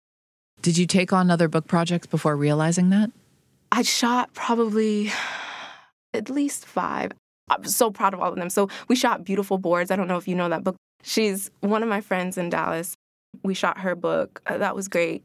Did 0.62 0.76
you 0.76 0.86
take 0.86 1.12
on 1.12 1.30
other 1.30 1.48
book 1.48 1.68
projects 1.68 2.06
before 2.06 2.36
realizing 2.36 2.90
that? 2.90 3.12
I 3.72 3.82
shot 3.82 4.32
probably 4.34 5.12
at 6.14 6.30
least 6.30 6.66
five. 6.66 7.12
I'm 7.48 7.64
so 7.64 7.90
proud 7.90 8.14
of 8.14 8.20
all 8.20 8.30
of 8.30 8.36
them. 8.36 8.50
So 8.50 8.68
we 8.88 8.96
shot 8.96 9.24
Beautiful 9.24 9.58
Boards. 9.58 9.90
I 9.90 9.96
don't 9.96 10.08
know 10.08 10.16
if 10.16 10.26
you 10.26 10.34
know 10.34 10.48
that 10.48 10.64
book. 10.64 10.76
She's 11.02 11.50
one 11.60 11.82
of 11.82 11.88
my 11.88 12.00
friends 12.00 12.36
in 12.36 12.50
Dallas. 12.50 12.94
We 13.42 13.54
shot 13.54 13.78
her 13.78 13.94
book. 13.94 14.42
Uh, 14.46 14.58
that 14.58 14.74
was 14.74 14.88
great. 14.88 15.22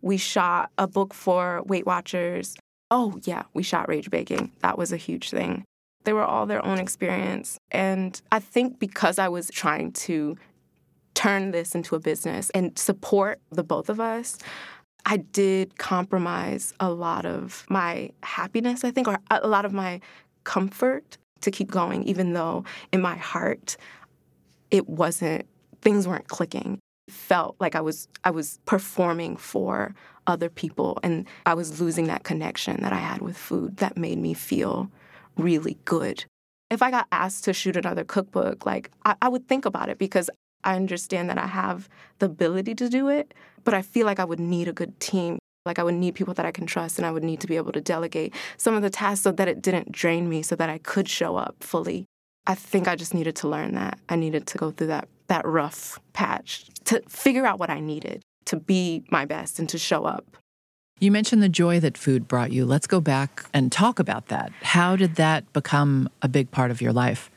We 0.00 0.16
shot 0.16 0.70
a 0.78 0.86
book 0.86 1.12
for 1.12 1.62
Weight 1.66 1.84
Watchers. 1.84 2.56
Oh, 2.90 3.20
yeah, 3.24 3.42
we 3.52 3.62
shot 3.62 3.88
Rage 3.88 4.10
Baking. 4.10 4.52
That 4.60 4.78
was 4.78 4.92
a 4.92 4.96
huge 4.96 5.30
thing. 5.30 5.64
They 6.04 6.12
were 6.14 6.24
all 6.24 6.46
their 6.46 6.64
own 6.64 6.78
experience. 6.78 7.58
And 7.70 8.18
I 8.32 8.38
think 8.38 8.78
because 8.78 9.18
I 9.18 9.28
was 9.28 9.50
trying 9.50 9.92
to 9.92 10.38
turn 11.14 11.50
this 11.50 11.74
into 11.74 11.96
a 11.96 12.00
business 12.00 12.48
and 12.50 12.78
support 12.78 13.40
the 13.50 13.64
both 13.64 13.90
of 13.90 14.00
us, 14.00 14.38
I 15.10 15.16
did 15.16 15.78
compromise 15.78 16.74
a 16.78 16.90
lot 16.90 17.24
of 17.24 17.64
my 17.70 18.10
happiness, 18.22 18.84
I 18.84 18.90
think, 18.90 19.08
or 19.08 19.18
a 19.30 19.48
lot 19.48 19.64
of 19.64 19.72
my 19.72 20.02
comfort 20.44 21.16
to 21.40 21.50
keep 21.50 21.70
going, 21.70 22.04
even 22.04 22.34
though 22.34 22.64
in 22.92 23.00
my 23.00 23.16
heart 23.16 23.78
it 24.70 24.86
wasn't, 24.86 25.46
things 25.80 26.06
weren't 26.06 26.28
clicking. 26.28 26.78
It 27.06 27.14
felt 27.14 27.56
like 27.58 27.74
I 27.74 27.80
was 27.80 28.06
I 28.22 28.30
was 28.30 28.60
performing 28.66 29.38
for 29.38 29.94
other 30.26 30.50
people 30.50 30.98
and 31.02 31.26
I 31.46 31.54
was 31.54 31.80
losing 31.80 32.06
that 32.08 32.24
connection 32.24 32.82
that 32.82 32.92
I 32.92 32.98
had 32.98 33.22
with 33.22 33.38
food 33.38 33.78
that 33.78 33.96
made 33.96 34.18
me 34.18 34.34
feel 34.34 34.90
really 35.38 35.78
good. 35.86 36.26
If 36.70 36.82
I 36.82 36.90
got 36.90 37.06
asked 37.12 37.44
to 37.44 37.54
shoot 37.54 37.78
another 37.78 38.04
cookbook, 38.04 38.66
like 38.66 38.90
I, 39.06 39.14
I 39.22 39.30
would 39.30 39.48
think 39.48 39.64
about 39.64 39.88
it 39.88 39.96
because 39.96 40.28
I 40.64 40.76
understand 40.76 41.30
that 41.30 41.38
I 41.38 41.46
have 41.46 41.88
the 42.18 42.26
ability 42.26 42.74
to 42.76 42.88
do 42.88 43.08
it, 43.08 43.34
but 43.64 43.74
I 43.74 43.82
feel 43.82 44.06
like 44.06 44.20
I 44.20 44.24
would 44.24 44.40
need 44.40 44.68
a 44.68 44.72
good 44.72 44.98
team. 45.00 45.38
Like 45.64 45.78
I 45.78 45.82
would 45.82 45.94
need 45.94 46.14
people 46.14 46.34
that 46.34 46.46
I 46.46 46.50
can 46.50 46.66
trust 46.66 46.98
and 46.98 47.06
I 47.06 47.10
would 47.10 47.24
need 47.24 47.40
to 47.40 47.46
be 47.46 47.56
able 47.56 47.72
to 47.72 47.80
delegate 47.80 48.34
some 48.56 48.74
of 48.74 48.82
the 48.82 48.90
tasks 48.90 49.22
so 49.22 49.32
that 49.32 49.48
it 49.48 49.60
didn't 49.60 49.92
drain 49.92 50.28
me 50.28 50.42
so 50.42 50.56
that 50.56 50.70
I 50.70 50.78
could 50.78 51.08
show 51.08 51.36
up 51.36 51.56
fully. 51.60 52.06
I 52.46 52.54
think 52.54 52.88
I 52.88 52.96
just 52.96 53.12
needed 53.12 53.36
to 53.36 53.48
learn 53.48 53.74
that. 53.74 53.98
I 54.08 54.16
needed 54.16 54.46
to 54.46 54.58
go 54.58 54.70
through 54.70 54.86
that 54.86 55.08
that 55.26 55.46
rough 55.46 56.00
patch 56.14 56.66
to 56.84 57.02
figure 57.06 57.44
out 57.44 57.58
what 57.58 57.68
I 57.68 57.80
needed 57.80 58.22
to 58.46 58.56
be 58.56 59.04
my 59.10 59.26
best 59.26 59.58
and 59.58 59.68
to 59.68 59.76
show 59.76 60.04
up. 60.04 60.38
You 61.00 61.12
mentioned 61.12 61.42
the 61.42 61.48
joy 61.50 61.78
that 61.80 61.98
food 61.98 62.26
brought 62.26 62.50
you. 62.50 62.64
Let's 62.64 62.86
go 62.86 63.00
back 63.00 63.44
and 63.52 63.70
talk 63.70 63.98
about 63.98 64.28
that. 64.28 64.50
How 64.62 64.96
did 64.96 65.16
that 65.16 65.52
become 65.52 66.08
a 66.22 66.28
big 66.28 66.50
part 66.50 66.70
of 66.70 66.80
your 66.80 66.92
life? 66.92 67.30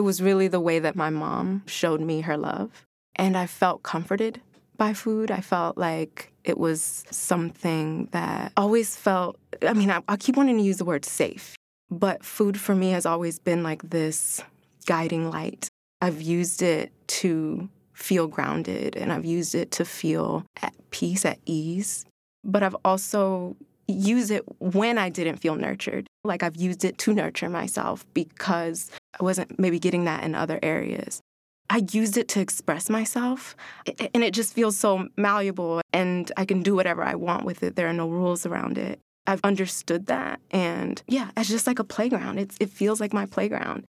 It 0.00 0.04
was 0.04 0.22
really 0.22 0.48
the 0.48 0.60
way 0.60 0.78
that 0.78 0.96
my 0.96 1.10
mom 1.10 1.62
showed 1.66 2.00
me 2.00 2.22
her 2.22 2.38
love. 2.38 2.86
And 3.16 3.36
I 3.36 3.46
felt 3.46 3.82
comforted 3.82 4.40
by 4.78 4.94
food. 4.94 5.30
I 5.30 5.42
felt 5.42 5.76
like 5.76 6.32
it 6.42 6.56
was 6.56 7.04
something 7.10 8.08
that 8.12 8.52
always 8.56 8.96
felt, 8.96 9.38
I 9.60 9.74
mean, 9.74 9.90
I, 9.90 10.02
I 10.08 10.16
keep 10.16 10.38
wanting 10.38 10.56
to 10.56 10.62
use 10.62 10.78
the 10.78 10.86
word 10.86 11.04
safe, 11.04 11.54
but 11.90 12.24
food 12.24 12.58
for 12.58 12.74
me 12.74 12.92
has 12.92 13.04
always 13.04 13.38
been 13.38 13.62
like 13.62 13.90
this 13.90 14.42
guiding 14.86 15.28
light. 15.28 15.68
I've 16.00 16.22
used 16.22 16.62
it 16.62 16.92
to 17.18 17.68
feel 17.92 18.26
grounded 18.26 18.96
and 18.96 19.12
I've 19.12 19.26
used 19.26 19.54
it 19.54 19.70
to 19.72 19.84
feel 19.84 20.46
at 20.62 20.72
peace, 20.90 21.26
at 21.26 21.40
ease. 21.44 22.06
But 22.42 22.62
I've 22.62 22.76
also 22.86 23.54
used 23.90 24.30
it 24.30 24.42
when 24.58 24.98
I 24.98 25.08
didn't 25.08 25.36
feel 25.36 25.54
nurtured. 25.54 26.06
Like 26.24 26.42
I've 26.42 26.56
used 26.56 26.84
it 26.84 26.98
to 26.98 27.14
nurture 27.14 27.48
myself 27.48 28.04
because 28.14 28.90
I 29.18 29.24
wasn't 29.24 29.58
maybe 29.58 29.78
getting 29.78 30.04
that 30.04 30.24
in 30.24 30.34
other 30.34 30.58
areas. 30.62 31.20
I 31.68 31.86
used 31.92 32.16
it 32.16 32.26
to 32.28 32.40
express 32.40 32.90
myself, 32.90 33.54
and 33.86 34.24
it 34.24 34.34
just 34.34 34.54
feels 34.54 34.76
so 34.76 35.06
malleable, 35.16 35.80
and 35.92 36.30
I 36.36 36.44
can 36.44 36.64
do 36.64 36.74
whatever 36.74 37.04
I 37.04 37.14
want 37.14 37.44
with 37.44 37.62
it. 37.62 37.76
There 37.76 37.88
are 37.88 37.92
no 37.92 38.08
rules 38.08 38.44
around 38.44 38.76
it. 38.76 38.98
I've 39.28 39.40
understood 39.44 40.06
that, 40.06 40.40
and 40.50 41.00
yeah, 41.06 41.30
it's 41.36 41.48
just 41.48 41.68
like 41.68 41.78
a 41.78 41.84
playground. 41.84 42.40
It's, 42.40 42.56
it 42.58 42.70
feels 42.70 43.00
like 43.00 43.12
my 43.12 43.24
playground. 43.24 43.84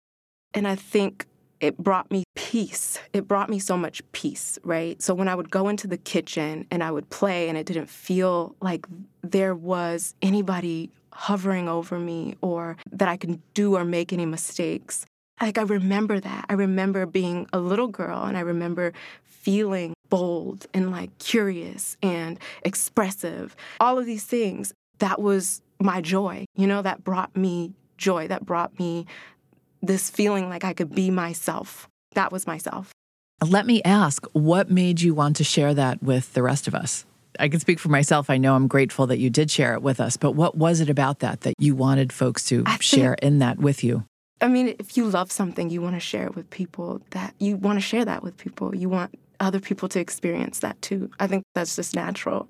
And 0.54 0.68
I 0.68 0.76
think 0.76 1.26
it 1.62 1.78
brought 1.78 2.10
me 2.12 2.24
peace. 2.36 3.00
It 3.14 3.28
brought 3.28 3.50
me 3.50 3.60
so 3.60 3.78
much 3.78 4.02
peace, 4.12 4.58
right? 4.64 5.02
So 5.02 5.14
when 5.14 5.28
I 5.28 5.36
would 5.36 5.52
go 5.52 5.70
into 5.70 5.88
the 5.88 5.98
kitchen 5.98 6.66
and 6.72 6.84
I 6.84 6.92
would 6.92 7.10
play, 7.10 7.48
and 7.48 7.58
it 7.58 7.68
didn't 7.68 7.90
feel 7.90 8.56
like 8.60 8.86
there 9.22 9.56
was 9.56 10.16
anybody 10.22 10.90
hovering 11.14 11.70
over 11.70 12.00
me 12.00 12.36
or 12.42 12.78
that 12.92 13.08
I 13.08 13.16
can 13.16 13.42
do 13.54 13.76
or 13.76 13.86
make 13.86 14.12
any 14.12 14.26
mistakes. 14.26 15.06
Like, 15.40 15.58
I 15.58 15.64
remember 15.64 16.20
that. 16.20 16.46
I 16.50 16.54
remember 16.54 17.06
being 17.06 17.48
a 17.54 17.60
little 17.60 17.88
girl 17.88 18.24
and 18.24 18.38
I 18.38 18.42
remember 18.42 18.94
feeling 19.24 19.94
bold 20.10 20.68
and 20.74 20.92
like 20.92 21.16
curious 21.20 21.96
and 22.02 22.40
expressive. 22.64 23.56
All 23.80 23.98
of 23.98 24.06
these 24.06 24.26
things. 24.26 24.74
That 25.00 25.20
was 25.20 25.64
my 25.80 26.00
joy, 26.00 26.46
you 26.56 26.68
know, 26.68 26.84
that 26.84 27.04
brought 27.04 27.36
me 27.36 27.74
joy, 27.98 28.28
that 28.28 28.46
brought 28.46 28.78
me 28.78 29.08
this 29.82 30.10
feeling 30.10 30.50
like 30.50 30.64
I 30.64 30.74
could 30.74 30.94
be 30.94 31.10
myself. 31.10 31.88
That 32.14 32.32
was 32.32 32.48
myself. 32.48 32.92
Let 33.46 33.66
me 33.66 33.82
ask, 33.84 34.26
what 34.34 34.70
made 34.70 35.02
you 35.02 35.14
want 35.16 35.38
to 35.38 35.44
share 35.44 35.74
that 35.74 36.04
with 36.04 36.34
the 36.34 36.44
rest 36.44 36.68
of 36.68 36.76
us? 36.76 37.06
I 37.40 37.50
can 37.50 37.60
speak 37.60 37.80
for 37.80 37.90
myself. 37.90 38.30
I 38.30 38.38
know 38.38 38.56
I'm 38.56 38.68
grateful 38.68 39.08
that 39.08 39.18
you 39.18 39.30
did 39.30 39.50
share 39.50 39.74
it 39.74 39.82
with 39.82 40.00
us, 40.00 40.18
but 40.18 40.34
what 40.34 40.56
was 40.58 40.80
it 40.80 40.90
about 40.90 41.20
that 41.20 41.42
that 41.42 41.56
you 41.58 41.76
wanted 41.76 42.14
folks 42.14 42.44
to 42.46 42.64
think- 42.64 42.82
share 42.82 43.14
in 43.16 43.40
that 43.40 43.58
with 43.58 43.84
you? 43.84 44.04
I 44.42 44.48
mean, 44.48 44.76
if 44.80 44.98
you 44.98 45.06
love 45.06 45.32
something, 45.32 45.70
you 45.70 45.82
want 45.82 45.96
to 45.96 46.00
share 46.00 46.26
it 46.26 46.36
with 46.36 46.50
people. 46.50 47.02
That 47.12 47.36
you 47.40 47.58
want 47.58 47.78
to 47.78 47.82
share 47.82 48.04
that 48.06 48.24
with 48.24 48.38
people. 48.38 48.76
You 48.76 48.90
want 48.90 49.14
other 49.40 49.60
people 49.60 49.88
to 49.90 50.00
experience 50.00 50.60
that 50.60 50.82
too. 50.82 51.12
I 51.20 51.28
think 51.28 51.44
that's 51.54 51.76
just 51.76 51.96
natural. 51.96 52.48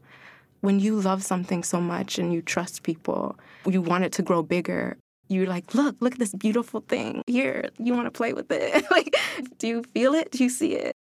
When 0.61 0.79
you 0.79 0.99
love 0.99 1.23
something 1.23 1.63
so 1.63 1.81
much 1.81 2.17
and 2.17 2.33
you 2.33 2.41
trust 2.41 2.83
people, 2.83 3.37
you 3.65 3.81
want 3.81 4.03
it 4.05 4.13
to 4.13 4.21
grow 4.21 4.41
bigger. 4.41 4.97
You're 5.31 5.47
like, 5.47 5.73
look, 5.73 5.95
look 6.01 6.13
at 6.13 6.19
this 6.19 6.33
beautiful 6.33 6.81
thing. 6.81 7.23
Here, 7.25 7.69
you 7.77 7.93
want 7.93 8.05
to 8.05 8.11
play 8.11 8.33
with 8.33 8.51
it. 8.51 8.85
like, 8.91 9.15
do 9.57 9.67
you 9.67 9.83
feel 9.83 10.13
it? 10.13 10.31
Do 10.31 10.43
you 10.43 10.49
see 10.49 10.73
it? 10.73 10.93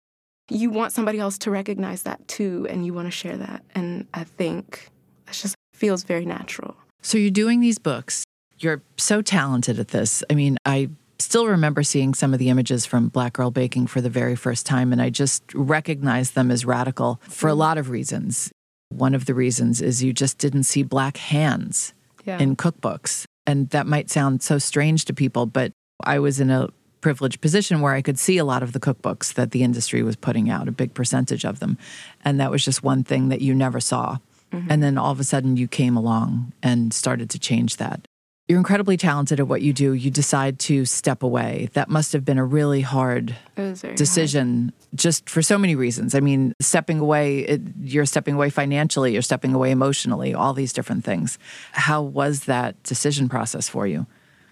You 0.49 0.69
want 0.69 0.93
somebody 0.93 1.19
else 1.19 1.37
to 1.39 1.51
recognize 1.51 2.03
that 2.03 2.27
too, 2.27 2.65
and 2.69 2.85
you 2.85 2.93
want 2.93 3.07
to 3.07 3.11
share 3.11 3.37
that. 3.37 3.63
And 3.75 4.07
I 4.13 4.23
think 4.23 4.89
it 5.27 5.33
just 5.33 5.55
feels 5.73 6.03
very 6.03 6.25
natural. 6.25 6.75
So 7.01 7.17
you're 7.17 7.31
doing 7.31 7.59
these 7.59 7.79
books. 7.79 8.23
You're 8.59 8.81
so 8.97 9.21
talented 9.21 9.79
at 9.79 9.89
this. 9.89 10.23
I 10.29 10.35
mean, 10.35 10.57
I 10.65 10.89
still 11.19 11.47
remember 11.47 11.83
seeing 11.83 12.13
some 12.13 12.33
of 12.33 12.39
the 12.39 12.49
images 12.49 12.85
from 12.85 13.07
Black 13.07 13.33
Girl 13.33 13.51
Baking 13.51 13.87
for 13.87 14.01
the 14.01 14.09
very 14.09 14.35
first 14.35 14.65
time, 14.65 14.91
and 14.91 15.01
I 15.01 15.09
just 15.09 15.43
recognized 15.53 16.35
them 16.35 16.51
as 16.51 16.65
radical 16.65 17.19
for 17.23 17.49
a 17.49 17.53
mm. 17.53 17.57
lot 17.57 17.77
of 17.77 17.89
reasons. 17.89 18.51
One 18.89 19.15
of 19.15 19.25
the 19.25 19.33
reasons 19.33 19.81
is 19.81 20.03
you 20.03 20.13
just 20.13 20.37
didn't 20.37 20.63
see 20.63 20.83
black 20.83 21.17
hands 21.17 21.93
yeah. 22.25 22.39
in 22.39 22.55
cookbooks. 22.55 23.25
And 23.45 23.69
that 23.69 23.87
might 23.87 24.09
sound 24.09 24.43
so 24.43 24.57
strange 24.57 25.05
to 25.05 25.13
people, 25.13 25.45
but 25.45 25.71
I 26.03 26.19
was 26.19 26.39
in 26.39 26.49
a 26.49 26.69
privileged 27.01 27.41
position 27.41 27.81
where 27.81 27.93
I 27.93 28.01
could 28.01 28.19
see 28.19 28.37
a 28.37 28.45
lot 28.45 28.63
of 28.63 28.73
the 28.73 28.79
cookbooks 28.79 29.33
that 29.33 29.51
the 29.51 29.63
industry 29.63 30.03
was 30.03 30.15
putting 30.15 30.49
out, 30.49 30.67
a 30.67 30.71
big 30.71 30.93
percentage 30.93 31.43
of 31.45 31.59
them. 31.59 31.77
And 32.23 32.39
that 32.39 32.51
was 32.51 32.63
just 32.63 32.83
one 32.83 33.03
thing 33.03 33.29
that 33.29 33.41
you 33.41 33.55
never 33.55 33.79
saw. 33.79 34.19
Mm-hmm. 34.51 34.67
And 34.71 34.83
then 34.83 34.97
all 34.97 35.11
of 35.11 35.19
a 35.19 35.23
sudden 35.23 35.57
you 35.57 35.67
came 35.67 35.97
along 35.97 36.53
and 36.61 36.93
started 36.93 37.29
to 37.31 37.39
change 37.39 37.77
that. 37.77 38.01
You're 38.47 38.57
incredibly 38.57 38.97
talented 38.97 39.39
at 39.39 39.47
what 39.47 39.61
you 39.61 39.71
do. 39.71 39.93
You 39.93 40.11
decide 40.11 40.59
to 40.59 40.83
step 40.85 41.23
away. 41.23 41.69
That 41.73 41.89
must 41.89 42.11
have 42.11 42.25
been 42.25 42.37
a 42.37 42.43
really 42.43 42.81
hard 42.81 43.35
decision 43.55 44.73
hard. 44.75 44.97
just 44.97 45.29
for 45.29 45.41
so 45.41 45.57
many 45.57 45.75
reasons. 45.75 46.15
I 46.15 46.19
mean, 46.19 46.53
stepping 46.59 46.99
away, 46.99 47.39
it, 47.39 47.61
you're 47.81 48.05
stepping 48.05 48.35
away 48.35 48.49
financially, 48.49 49.13
you're 49.13 49.21
stepping 49.21 49.53
away 49.53 49.71
emotionally, 49.71 50.33
all 50.33 50.53
these 50.53 50.73
different 50.73 51.05
things. 51.05 51.39
How 51.71 52.01
was 52.01 52.41
that 52.45 52.81
decision 52.83 53.29
process 53.29 53.69
for 53.69 53.87
you? 53.87 54.05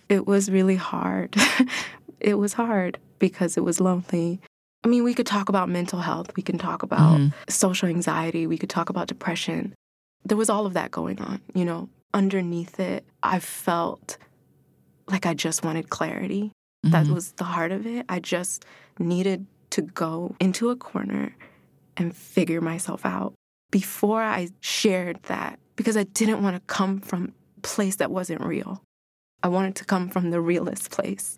It 0.07 0.25
was 0.25 0.49
really 0.49 0.77
hard. 0.77 1.35
it 2.19 2.35
was 2.35 2.53
hard 2.53 2.99
because 3.19 3.57
it 3.57 3.63
was 3.65 3.81
lonely. 3.81 4.39
I 4.83 4.87
mean, 4.87 5.03
we 5.03 5.13
could 5.13 5.27
talk 5.27 5.49
about 5.49 5.67
mental 5.67 5.99
health, 5.99 6.31
we 6.37 6.43
can 6.43 6.57
talk 6.57 6.83
about 6.83 7.19
mm-hmm. 7.19 7.35
social 7.49 7.89
anxiety, 7.89 8.47
we 8.47 8.57
could 8.57 8.69
talk 8.69 8.89
about 8.89 9.07
depression. 9.07 9.73
There 10.23 10.37
was 10.37 10.49
all 10.49 10.65
of 10.65 10.73
that 10.73 10.91
going 10.91 11.19
on, 11.19 11.41
you 11.53 11.65
know, 11.65 11.89
underneath 12.13 12.79
it, 12.79 13.05
I 13.23 13.39
felt 13.39 14.17
like 15.07 15.25
I 15.25 15.33
just 15.33 15.63
wanted 15.63 15.89
clarity. 15.89 16.51
Mm-hmm. 16.85 16.91
That 16.91 17.07
was 17.07 17.33
the 17.33 17.43
heart 17.43 17.71
of 17.71 17.85
it. 17.85 18.05
I 18.09 18.19
just 18.19 18.65
needed 18.97 19.45
to 19.71 19.81
go 19.81 20.35
into 20.39 20.69
a 20.69 20.75
corner 20.75 21.35
and 21.97 22.15
figure 22.15 22.61
myself 22.61 23.05
out 23.05 23.33
before 23.71 24.21
I 24.23 24.49
shared 24.61 25.21
that 25.23 25.59
because 25.75 25.97
I 25.97 26.03
didn't 26.03 26.41
want 26.41 26.55
to 26.55 26.61
come 26.61 26.99
from 26.99 27.33
a 27.57 27.61
place 27.61 27.97
that 27.97 28.11
wasn't 28.11 28.41
real. 28.41 28.81
I 29.43 29.47
wanted 29.47 29.75
to 29.75 29.85
come 29.85 30.09
from 30.09 30.31
the 30.31 30.41
realest 30.41 30.91
place 30.91 31.37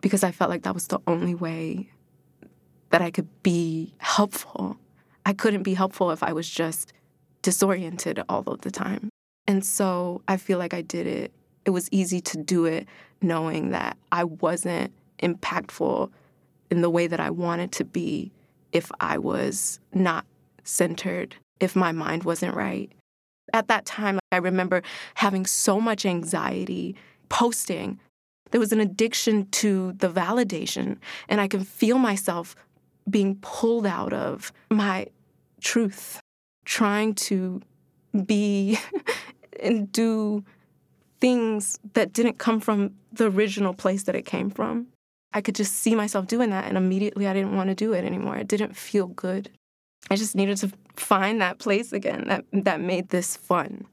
because 0.00 0.22
I 0.22 0.30
felt 0.30 0.50
like 0.50 0.62
that 0.62 0.74
was 0.74 0.88
the 0.88 1.00
only 1.06 1.34
way 1.34 1.90
that 2.90 3.02
I 3.02 3.10
could 3.10 3.28
be 3.42 3.94
helpful. 3.98 4.76
I 5.24 5.32
couldn't 5.32 5.62
be 5.62 5.74
helpful 5.74 6.10
if 6.10 6.22
I 6.22 6.32
was 6.32 6.48
just 6.48 6.92
disoriented 7.42 8.22
all 8.28 8.44
of 8.46 8.60
the 8.60 8.70
time. 8.70 9.08
And 9.46 9.64
so 9.64 10.22
I 10.28 10.36
feel 10.36 10.58
like 10.58 10.74
I 10.74 10.82
did 10.82 11.06
it. 11.06 11.32
It 11.64 11.70
was 11.70 11.88
easy 11.92 12.20
to 12.20 12.38
do 12.38 12.64
it 12.64 12.86
knowing 13.20 13.70
that 13.70 13.96
I 14.10 14.24
wasn't 14.24 14.92
impactful 15.22 16.10
in 16.70 16.80
the 16.80 16.90
way 16.90 17.06
that 17.06 17.20
I 17.20 17.30
wanted 17.30 17.72
to 17.72 17.84
be 17.84 18.32
if 18.72 18.90
I 19.00 19.18
was 19.18 19.78
not 19.92 20.24
centered, 20.64 21.36
if 21.60 21.76
my 21.76 21.92
mind 21.92 22.24
wasn't 22.24 22.56
right. 22.56 22.90
At 23.52 23.68
that 23.68 23.84
time, 23.84 24.18
I 24.30 24.38
remember 24.38 24.82
having 25.14 25.44
so 25.46 25.80
much 25.80 26.06
anxiety 26.06 26.96
posting. 27.28 28.00
There 28.50 28.60
was 28.60 28.72
an 28.72 28.80
addiction 28.80 29.46
to 29.50 29.92
the 29.92 30.08
validation, 30.08 30.98
and 31.28 31.40
I 31.40 31.48
can 31.48 31.64
feel 31.64 31.98
myself 31.98 32.56
being 33.10 33.36
pulled 33.36 33.86
out 33.86 34.12
of 34.12 34.52
my 34.70 35.06
truth, 35.60 36.20
trying 36.64 37.14
to 37.14 37.60
be 38.26 38.78
and 39.62 39.90
do 39.92 40.44
things 41.20 41.78
that 41.94 42.12
didn't 42.12 42.38
come 42.38 42.60
from 42.60 42.94
the 43.12 43.30
original 43.30 43.74
place 43.74 44.04
that 44.04 44.14
it 44.14 44.22
came 44.22 44.50
from. 44.50 44.88
I 45.32 45.40
could 45.40 45.54
just 45.54 45.74
see 45.76 45.94
myself 45.94 46.26
doing 46.26 46.50
that, 46.50 46.66
and 46.66 46.76
immediately 46.76 47.26
I 47.26 47.32
didn't 47.32 47.56
want 47.56 47.68
to 47.68 47.74
do 47.74 47.92
it 47.92 48.04
anymore. 48.04 48.36
It 48.36 48.48
didn't 48.48 48.76
feel 48.76 49.06
good. 49.06 49.50
I 50.10 50.16
just 50.16 50.34
needed 50.34 50.58
to 50.58 50.72
find 50.96 51.40
that 51.40 51.58
place 51.58 51.92
again 51.92 52.24
that, 52.28 52.44
that 52.52 52.80
made 52.80 53.08
this 53.08 53.36
fun. 53.36 53.86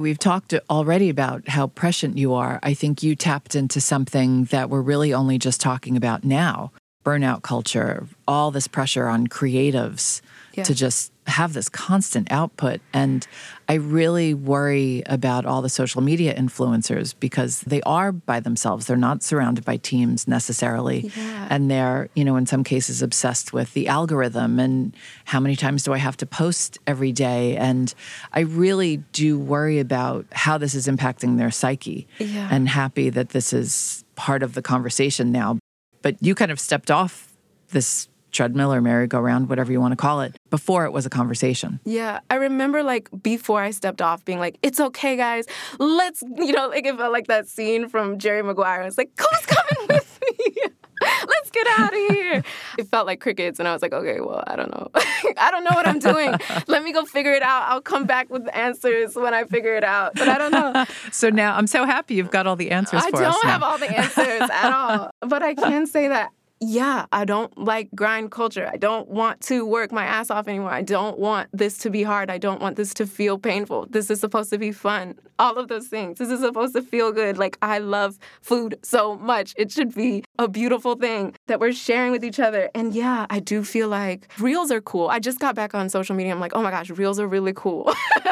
We've 0.00 0.18
talked 0.18 0.54
already 0.68 1.08
about 1.08 1.48
how 1.48 1.68
prescient 1.68 2.18
you 2.18 2.34
are. 2.34 2.58
I 2.62 2.74
think 2.74 3.02
you 3.02 3.14
tapped 3.14 3.54
into 3.54 3.80
something 3.80 4.44
that 4.46 4.68
we're 4.68 4.80
really 4.80 5.14
only 5.14 5.38
just 5.38 5.60
talking 5.60 5.96
about 5.96 6.24
now 6.24 6.72
burnout 7.04 7.42
culture, 7.42 8.06
all 8.28 8.50
this 8.50 8.68
pressure 8.68 9.08
on 9.08 9.26
creatives 9.26 10.20
yeah. 10.54 10.64
to 10.64 10.74
just 10.74 11.11
have 11.26 11.52
this 11.52 11.68
constant 11.68 12.30
output. 12.32 12.80
And 12.92 13.26
I 13.68 13.74
really 13.74 14.34
worry 14.34 15.02
about 15.06 15.46
all 15.46 15.62
the 15.62 15.68
social 15.68 16.02
media 16.02 16.34
influencers 16.34 17.14
because 17.18 17.60
they 17.60 17.80
are 17.82 18.12
by 18.12 18.40
themselves. 18.40 18.86
They're 18.86 18.96
not 18.96 19.22
surrounded 19.22 19.64
by 19.64 19.76
teams 19.76 20.26
necessarily. 20.26 21.10
Yeah. 21.16 21.46
And 21.48 21.70
they're, 21.70 22.08
you 22.14 22.24
know, 22.24 22.36
in 22.36 22.46
some 22.46 22.64
cases 22.64 23.02
obsessed 23.02 23.52
with 23.52 23.72
the 23.72 23.88
algorithm 23.88 24.58
and 24.58 24.96
how 25.24 25.38
many 25.38 25.56
times 25.56 25.84
do 25.84 25.92
I 25.92 25.98
have 25.98 26.16
to 26.18 26.26
post 26.26 26.78
every 26.86 27.12
day? 27.12 27.56
And 27.56 27.94
I 28.32 28.40
really 28.40 28.98
do 29.12 29.38
worry 29.38 29.78
about 29.78 30.26
how 30.32 30.58
this 30.58 30.74
is 30.74 30.88
impacting 30.88 31.38
their 31.38 31.50
psyche 31.50 32.08
yeah. 32.18 32.48
and 32.50 32.68
happy 32.68 33.10
that 33.10 33.30
this 33.30 33.52
is 33.52 34.04
part 34.16 34.42
of 34.42 34.54
the 34.54 34.62
conversation 34.62 35.30
now. 35.30 35.58
But 36.02 36.16
you 36.20 36.34
kind 36.34 36.50
of 36.50 36.58
stepped 36.58 36.90
off 36.90 37.32
this 37.70 38.08
treadmill 38.32 38.72
or 38.72 38.80
merry-go-round, 38.80 39.48
whatever 39.48 39.70
you 39.70 39.80
want 39.80 39.92
to 39.92 39.96
call 39.96 40.20
it, 40.22 40.36
before 40.50 40.84
it 40.84 40.92
was 40.92 41.06
a 41.06 41.10
conversation. 41.10 41.80
Yeah, 41.84 42.20
I 42.30 42.36
remember 42.36 42.82
like 42.82 43.08
before 43.22 43.62
I 43.62 43.70
stepped 43.70 44.02
off 44.02 44.24
being 44.24 44.38
like, 44.38 44.58
it's 44.62 44.80
okay, 44.80 45.16
guys. 45.16 45.46
Let's, 45.78 46.22
you 46.22 46.52
know, 46.52 46.68
like 46.68 46.86
it 46.86 46.96
felt 46.96 47.12
like 47.12 47.28
that 47.28 47.48
scene 47.48 47.88
from 47.88 48.18
Jerry 48.18 48.42
Maguire. 48.42 48.82
It's 48.82 48.98
like, 48.98 49.10
who's 49.18 49.46
coming 49.46 49.88
with 49.88 50.20
me? 50.38 50.56
Let's 51.02 51.50
get 51.50 51.66
out 51.78 51.92
of 51.92 51.98
here. 51.98 52.42
It 52.78 52.88
felt 52.88 53.06
like 53.06 53.20
crickets, 53.20 53.58
and 53.58 53.66
I 53.66 53.72
was 53.72 53.82
like, 53.82 53.92
okay, 53.92 54.20
well, 54.20 54.42
I 54.46 54.54
don't 54.56 54.70
know. 54.70 54.88
I 55.36 55.50
don't 55.50 55.64
know 55.64 55.74
what 55.74 55.86
I'm 55.86 55.98
doing. 55.98 56.34
Let 56.68 56.82
me 56.82 56.92
go 56.92 57.04
figure 57.04 57.32
it 57.32 57.42
out. 57.42 57.64
I'll 57.68 57.80
come 57.80 58.04
back 58.04 58.30
with 58.30 58.44
the 58.44 58.56
answers 58.56 59.16
when 59.16 59.34
I 59.34 59.44
figure 59.44 59.74
it 59.74 59.84
out. 59.84 60.14
But 60.14 60.28
I 60.28 60.38
don't 60.38 60.52
know. 60.52 60.84
so 61.10 61.28
now 61.30 61.56
I'm 61.56 61.66
so 61.66 61.84
happy 61.84 62.14
you've 62.14 62.30
got 62.30 62.46
all 62.46 62.56
the 62.56 62.70
answers 62.70 63.02
I 63.04 63.10
don't 63.10 63.44
have 63.44 63.62
all 63.62 63.78
the 63.78 63.90
answers 63.90 64.48
at 64.50 64.72
all. 64.72 65.10
But 65.20 65.42
I 65.42 65.54
can 65.54 65.86
say 65.86 66.08
that 66.08 66.30
yeah, 66.62 67.06
I 67.10 67.24
don't 67.24 67.56
like 67.58 67.88
grind 67.92 68.30
culture. 68.30 68.70
I 68.72 68.76
don't 68.76 69.08
want 69.08 69.40
to 69.42 69.66
work 69.66 69.90
my 69.90 70.04
ass 70.04 70.30
off 70.30 70.46
anymore. 70.46 70.70
I 70.70 70.82
don't 70.82 71.18
want 71.18 71.48
this 71.52 71.76
to 71.78 71.90
be 71.90 72.04
hard. 72.04 72.30
I 72.30 72.38
don't 72.38 72.60
want 72.60 72.76
this 72.76 72.94
to 72.94 73.06
feel 73.06 73.36
painful. 73.36 73.86
This 73.90 74.10
is 74.10 74.20
supposed 74.20 74.50
to 74.50 74.58
be 74.58 74.70
fun. 74.70 75.16
All 75.40 75.58
of 75.58 75.66
those 75.66 75.88
things. 75.88 76.18
This 76.18 76.30
is 76.30 76.38
supposed 76.38 76.74
to 76.74 76.82
feel 76.82 77.10
good. 77.10 77.36
Like, 77.36 77.58
I 77.62 77.78
love 77.78 78.16
food 78.42 78.78
so 78.82 79.16
much. 79.16 79.54
It 79.56 79.72
should 79.72 79.92
be 79.92 80.22
a 80.38 80.46
beautiful 80.46 80.94
thing 80.94 81.34
that 81.48 81.58
we're 81.58 81.72
sharing 81.72 82.12
with 82.12 82.24
each 82.24 82.38
other. 82.38 82.70
And 82.76 82.94
yeah, 82.94 83.26
I 83.28 83.40
do 83.40 83.64
feel 83.64 83.88
like 83.88 84.30
reels 84.38 84.70
are 84.70 84.80
cool. 84.80 85.08
I 85.08 85.18
just 85.18 85.40
got 85.40 85.56
back 85.56 85.74
on 85.74 85.88
social 85.88 86.14
media. 86.14 86.32
I'm 86.32 86.38
like, 86.38 86.54
oh 86.54 86.62
my 86.62 86.70
gosh, 86.70 86.90
reels 86.90 87.18
are 87.18 87.26
really 87.26 87.54
cool. 87.54 87.92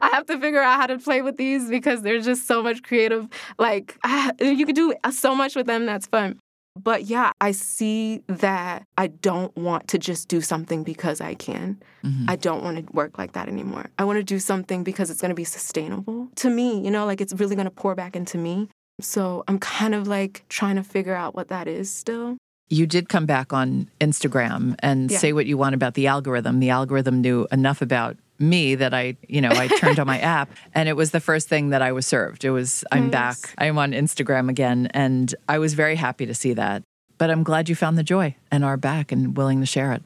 I 0.00 0.08
have 0.12 0.26
to 0.26 0.38
figure 0.38 0.62
out 0.62 0.76
how 0.76 0.86
to 0.86 0.98
play 0.98 1.20
with 1.20 1.36
these 1.36 1.68
because 1.68 2.02
there's 2.02 2.24
just 2.24 2.46
so 2.46 2.62
much 2.62 2.84
creative, 2.84 3.26
like, 3.58 3.98
you 4.40 4.66
could 4.66 4.76
do 4.76 4.94
so 5.10 5.34
much 5.34 5.56
with 5.56 5.66
them 5.66 5.84
that's 5.84 6.06
fun. 6.06 6.38
But 6.80 7.04
yeah, 7.04 7.32
I 7.40 7.52
see 7.52 8.22
that 8.28 8.86
I 8.96 9.08
don't 9.08 9.54
want 9.56 9.88
to 9.88 9.98
just 9.98 10.28
do 10.28 10.40
something 10.40 10.84
because 10.84 11.20
I 11.20 11.34
can. 11.34 11.80
Mm-hmm. 12.02 12.24
I 12.28 12.36
don't 12.36 12.64
want 12.64 12.86
to 12.86 12.92
work 12.92 13.18
like 13.18 13.32
that 13.32 13.48
anymore. 13.48 13.90
I 13.98 14.04
want 14.04 14.18
to 14.18 14.22
do 14.22 14.38
something 14.38 14.82
because 14.82 15.10
it's 15.10 15.20
going 15.20 15.30
to 15.30 15.34
be 15.34 15.44
sustainable 15.44 16.28
to 16.36 16.48
me, 16.50 16.80
you 16.80 16.90
know, 16.90 17.04
like 17.04 17.20
it's 17.20 17.34
really 17.34 17.56
going 17.56 17.66
to 17.66 17.70
pour 17.70 17.94
back 17.94 18.16
into 18.16 18.38
me. 18.38 18.68
So 19.00 19.44
I'm 19.48 19.58
kind 19.58 19.94
of 19.94 20.08
like 20.08 20.44
trying 20.48 20.76
to 20.76 20.82
figure 20.82 21.14
out 21.14 21.34
what 21.34 21.48
that 21.48 21.68
is 21.68 21.90
still. 21.90 22.38
You 22.68 22.86
did 22.86 23.10
come 23.10 23.26
back 23.26 23.52
on 23.52 23.90
Instagram 24.00 24.76
and 24.78 25.10
yeah. 25.10 25.18
say 25.18 25.34
what 25.34 25.44
you 25.44 25.58
want 25.58 25.74
about 25.74 25.92
the 25.92 26.06
algorithm. 26.06 26.60
The 26.60 26.70
algorithm 26.70 27.20
knew 27.20 27.46
enough 27.52 27.82
about 27.82 28.16
me 28.42 28.74
that 28.74 28.92
I, 28.92 29.16
you 29.28 29.40
know, 29.40 29.50
I 29.50 29.68
turned 29.68 29.98
on 29.98 30.06
my 30.06 30.18
app 30.20 30.50
and 30.74 30.88
it 30.88 30.96
was 30.96 31.12
the 31.12 31.20
first 31.20 31.48
thing 31.48 31.70
that 31.70 31.80
I 31.80 31.92
was 31.92 32.06
served. 32.06 32.44
It 32.44 32.50
was, 32.50 32.84
I'm 32.92 33.08
back. 33.10 33.36
I'm 33.56 33.78
on 33.78 33.92
Instagram 33.92 34.50
again. 34.50 34.88
And 34.92 35.34
I 35.48 35.58
was 35.58 35.74
very 35.74 35.96
happy 35.96 36.26
to 36.26 36.34
see 36.34 36.52
that. 36.54 36.82
But 37.18 37.30
I'm 37.30 37.44
glad 37.44 37.68
you 37.68 37.74
found 37.74 37.96
the 37.96 38.02
joy 38.02 38.34
and 38.50 38.64
are 38.64 38.76
back 38.76 39.12
and 39.12 39.36
willing 39.36 39.60
to 39.60 39.66
share 39.66 39.92
it. 39.92 40.02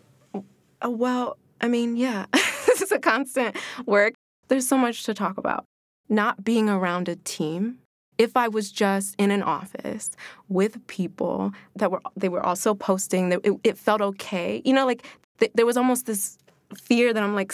Uh, 0.85 0.91
well, 0.91 1.39
I 1.61 1.69
mean, 1.69 1.97
yeah, 1.97 2.27
this 2.33 2.83
is 2.83 2.93
a 2.93 2.99
constant 2.99 3.57
work. 3.87 4.15
There's 4.49 4.69
so 4.69 4.77
much 4.77 5.05
to 5.05 5.15
talk 5.15 5.39
about. 5.39 5.65
Not 6.09 6.45
being 6.45 6.69
around 6.69 7.09
a 7.09 7.17
team. 7.17 7.79
If 8.19 8.37
I 8.37 8.49
was 8.49 8.71
just 8.71 9.15
in 9.19 9.31
an 9.31 9.43
office 9.43 10.11
with 10.49 10.87
people 10.87 11.53
that 11.75 11.91
were 11.91 12.01
they 12.17 12.29
were 12.29 12.45
also 12.45 12.75
posting, 12.75 13.29
that 13.31 13.41
it, 13.45 13.53
it 13.65 13.79
felt 13.79 14.01
okay. 14.01 14.63
You 14.65 14.73
know, 14.73 14.87
like 14.87 15.05
th- 15.39 15.53
there 15.55 15.67
was 15.67 15.77
almost 15.77 16.07
this 16.07 16.39
fear 16.75 17.13
that 17.13 17.23
I'm 17.23 17.35
like 17.35 17.53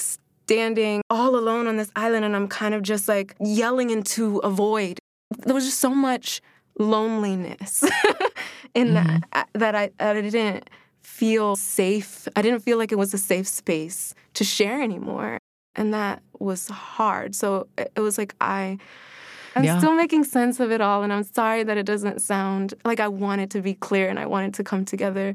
standing 0.53 1.01
all 1.09 1.37
alone 1.37 1.67
on 1.67 1.77
this 1.77 1.91
island 1.97 2.25
and 2.25 2.37
I'm 2.37 2.49
kind 2.49 2.75
of 2.75 2.83
just 2.83 3.09
like 3.09 3.35
yelling 3.41 3.91
into 3.91 4.39
a 4.39 4.51
void. 4.51 4.99
There 5.39 5.55
was 5.55 5.65
just 5.65 5.79
so 5.79 5.95
much 5.95 6.43
loneliness 6.79 7.83
in 8.75 8.89
mm-hmm. 8.89 9.19
that 9.33 9.49
that 9.55 9.75
I 9.75 9.91
I 9.99 10.21
didn't 10.21 10.69
feel 11.01 11.57
safe. 11.57 12.29
I 12.37 12.43
didn't 12.43 12.61
feel 12.61 12.79
like 12.79 12.93
it 12.93 12.99
was 12.99 13.15
a 13.15 13.19
safe 13.19 13.49
space 13.49 14.15
to 14.35 14.45
share 14.45 14.83
anymore. 14.83 15.39
And 15.75 15.95
that 15.95 16.23
was 16.39 16.69
hard. 16.69 17.35
So 17.35 17.67
it 17.79 18.01
was 18.01 18.19
like 18.19 18.35
I 18.41 18.79
I'm 19.57 19.65
yeah. 19.65 19.79
still 19.79 19.95
making 19.95 20.25
sense 20.25 20.61
of 20.61 20.71
it 20.71 20.81
all 20.81 21.03
and 21.03 21.13
I'm 21.13 21.25
sorry 21.25 21.63
that 21.63 21.79
it 21.79 21.87
doesn't 21.87 22.21
sound 22.21 22.75
like 22.85 23.01
I 23.01 23.09
want 23.09 23.41
it 23.41 23.51
to 23.51 23.63
be 23.63 23.75
clear 23.75 24.09
and 24.09 24.19
I 24.19 24.27
want 24.27 24.49
it 24.49 24.55
to 24.55 24.65
come 24.65 24.85
together 24.85 25.35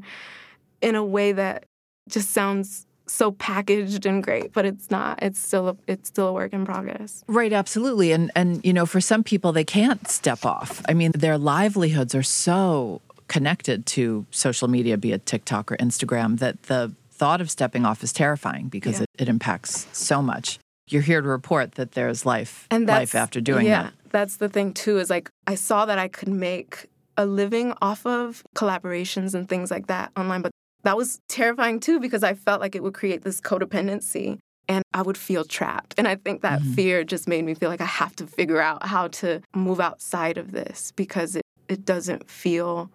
in 0.80 0.94
a 0.94 1.04
way 1.04 1.32
that 1.32 1.66
just 2.08 2.30
sounds 2.30 2.87
so 3.08 3.32
packaged 3.32 4.06
and 4.06 4.22
great 4.22 4.52
but 4.52 4.64
it's 4.64 4.90
not 4.90 5.18
it's 5.22 5.38
still 5.38 5.68
a, 5.68 5.76
it's 5.86 6.08
still 6.08 6.28
a 6.28 6.32
work 6.32 6.52
in 6.52 6.64
progress 6.64 7.24
right 7.26 7.52
absolutely 7.52 8.12
and 8.12 8.30
and 8.34 8.64
you 8.64 8.72
know 8.72 8.86
for 8.86 9.00
some 9.00 9.22
people 9.24 9.52
they 9.52 9.64
can't 9.64 10.08
step 10.08 10.44
off 10.44 10.82
i 10.88 10.94
mean 10.94 11.12
their 11.12 11.38
livelihoods 11.38 12.14
are 12.14 12.22
so 12.22 13.00
connected 13.28 13.84
to 13.86 14.26
social 14.30 14.68
media 14.68 14.96
be 14.96 15.12
it 15.12 15.24
tiktok 15.26 15.70
or 15.72 15.76
instagram 15.76 16.38
that 16.38 16.62
the 16.64 16.92
thought 17.10 17.40
of 17.40 17.50
stepping 17.50 17.84
off 17.84 18.02
is 18.02 18.12
terrifying 18.12 18.68
because 18.68 18.98
yeah. 18.98 19.02
it, 19.02 19.22
it 19.22 19.28
impacts 19.28 19.86
so 19.92 20.22
much 20.22 20.58
you're 20.88 21.02
here 21.02 21.20
to 21.20 21.28
report 21.28 21.72
that 21.72 21.92
there's 21.92 22.24
life 22.24 22.66
and 22.70 22.86
life 22.86 23.14
after 23.14 23.40
doing 23.40 23.64
that. 23.64 23.70
yeah, 23.70 23.82
that 23.82 23.92
that's 24.10 24.36
the 24.36 24.48
thing 24.48 24.72
too 24.72 24.98
is 24.98 25.10
like 25.10 25.30
i 25.46 25.54
saw 25.54 25.84
that 25.84 25.98
i 25.98 26.08
could 26.08 26.28
make 26.28 26.86
a 27.16 27.26
living 27.26 27.74
off 27.82 28.06
of 28.06 28.44
collaborations 28.54 29.34
and 29.34 29.48
things 29.48 29.70
like 29.70 29.88
that 29.88 30.10
online 30.16 30.40
but 30.40 30.52
that 30.84 30.96
was 30.96 31.20
terrifying 31.28 31.80
too 31.80 32.00
because 32.00 32.22
I 32.22 32.34
felt 32.34 32.60
like 32.60 32.74
it 32.74 32.82
would 32.82 32.94
create 32.94 33.22
this 33.22 33.40
codependency 33.40 34.38
and 34.68 34.84
I 34.92 35.02
would 35.02 35.16
feel 35.16 35.44
trapped. 35.44 35.94
And 35.96 36.06
I 36.06 36.14
think 36.14 36.42
that 36.42 36.60
mm-hmm. 36.60 36.72
fear 36.74 37.04
just 37.04 37.26
made 37.26 37.44
me 37.44 37.54
feel 37.54 37.70
like 37.70 37.80
I 37.80 37.86
have 37.86 38.14
to 38.16 38.26
figure 38.26 38.60
out 38.60 38.86
how 38.86 39.08
to 39.08 39.40
move 39.54 39.80
outside 39.80 40.36
of 40.38 40.52
this 40.52 40.92
because 40.94 41.36
it, 41.36 41.42
it 41.68 41.84
doesn't 41.84 42.28
feel 42.30 42.90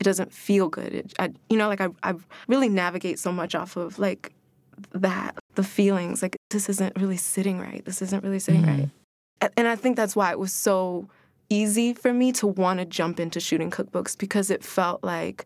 it 0.00 0.04
doesn't 0.04 0.32
feel 0.32 0.70
good. 0.70 0.94
It, 0.94 1.12
I, 1.18 1.30
you 1.50 1.58
know, 1.58 1.68
like 1.68 1.82
I, 1.82 1.88
I 2.02 2.14
really 2.48 2.70
navigate 2.70 3.18
so 3.18 3.30
much 3.30 3.54
off 3.54 3.76
of 3.76 3.98
like 3.98 4.32
that, 4.92 5.36
the 5.56 5.62
feelings 5.62 6.22
like 6.22 6.36
this 6.48 6.70
isn't 6.70 6.98
really 6.98 7.18
sitting 7.18 7.60
right. 7.60 7.84
This 7.84 8.00
isn't 8.00 8.24
really 8.24 8.38
sitting 8.38 8.62
mm-hmm. 8.62 8.80
right. 9.42 9.52
And 9.58 9.68
I 9.68 9.76
think 9.76 9.96
that's 9.96 10.16
why 10.16 10.30
it 10.30 10.38
was 10.38 10.54
so 10.54 11.06
easy 11.50 11.92
for 11.92 12.14
me 12.14 12.32
to 12.32 12.46
want 12.46 12.78
to 12.78 12.86
jump 12.86 13.20
into 13.20 13.40
shooting 13.40 13.70
cookbooks 13.70 14.16
because 14.16 14.50
it 14.50 14.64
felt 14.64 15.02
like 15.02 15.44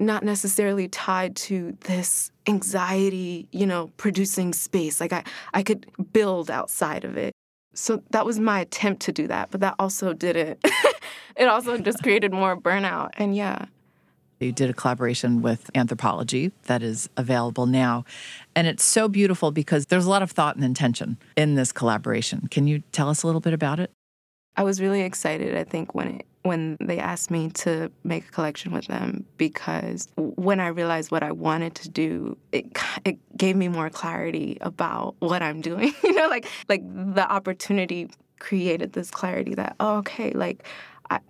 not 0.00 0.24
necessarily 0.24 0.88
tied 0.88 1.36
to 1.36 1.76
this 1.82 2.32
anxiety, 2.46 3.46
you 3.52 3.66
know, 3.66 3.90
producing 3.96 4.52
space. 4.52 5.00
Like 5.00 5.12
I, 5.12 5.24
I 5.54 5.62
could 5.62 5.86
build 6.12 6.50
outside 6.50 7.04
of 7.04 7.16
it. 7.16 7.32
So 7.74 8.02
that 8.10 8.26
was 8.26 8.40
my 8.40 8.60
attempt 8.60 9.02
to 9.02 9.12
do 9.12 9.28
that, 9.28 9.50
but 9.50 9.60
that 9.60 9.74
also 9.78 10.12
didn't. 10.12 10.58
it 11.36 11.44
also 11.44 11.78
just 11.78 12.02
created 12.02 12.32
more 12.32 12.56
burnout. 12.56 13.10
And 13.14 13.36
yeah. 13.36 13.66
You 14.40 14.52
did 14.52 14.70
a 14.70 14.72
collaboration 14.72 15.42
with 15.42 15.70
Anthropologie 15.74 16.50
that 16.64 16.82
is 16.82 17.10
available 17.18 17.66
now. 17.66 18.04
And 18.56 18.66
it's 18.66 18.82
so 18.82 19.06
beautiful 19.06 19.50
because 19.50 19.86
there's 19.86 20.06
a 20.06 20.10
lot 20.10 20.22
of 20.22 20.30
thought 20.30 20.56
and 20.56 20.64
intention 20.64 21.18
in 21.36 21.56
this 21.56 21.72
collaboration. 21.72 22.48
Can 22.50 22.66
you 22.66 22.82
tell 22.90 23.10
us 23.10 23.22
a 23.22 23.26
little 23.26 23.42
bit 23.42 23.52
about 23.52 23.78
it? 23.80 23.90
I 24.56 24.62
was 24.62 24.80
really 24.80 25.02
excited, 25.02 25.56
I 25.56 25.64
think, 25.64 25.94
when 25.94 26.08
it 26.08 26.26
when 26.42 26.76
they 26.80 26.98
asked 26.98 27.30
me 27.30 27.50
to 27.50 27.90
make 28.02 28.26
a 28.26 28.30
collection 28.30 28.72
with 28.72 28.86
them 28.86 29.24
because 29.36 30.08
when 30.16 30.58
I 30.58 30.68
realized 30.68 31.10
what 31.10 31.22
I 31.22 31.32
wanted 31.32 31.74
to 31.76 31.88
do, 31.88 32.36
it 32.52 32.66
it 33.04 33.18
gave 33.36 33.56
me 33.56 33.68
more 33.68 33.90
clarity 33.90 34.56
about 34.60 35.16
what 35.18 35.42
I'm 35.42 35.60
doing. 35.60 35.92
you 36.02 36.14
know, 36.14 36.28
like 36.28 36.46
like 36.68 36.82
the 36.84 37.30
opportunity 37.30 38.08
created 38.38 38.94
this 38.94 39.10
clarity 39.10 39.54
that 39.54 39.76
oh, 39.80 39.98
okay, 39.98 40.30
like 40.32 40.64
I 41.10 41.20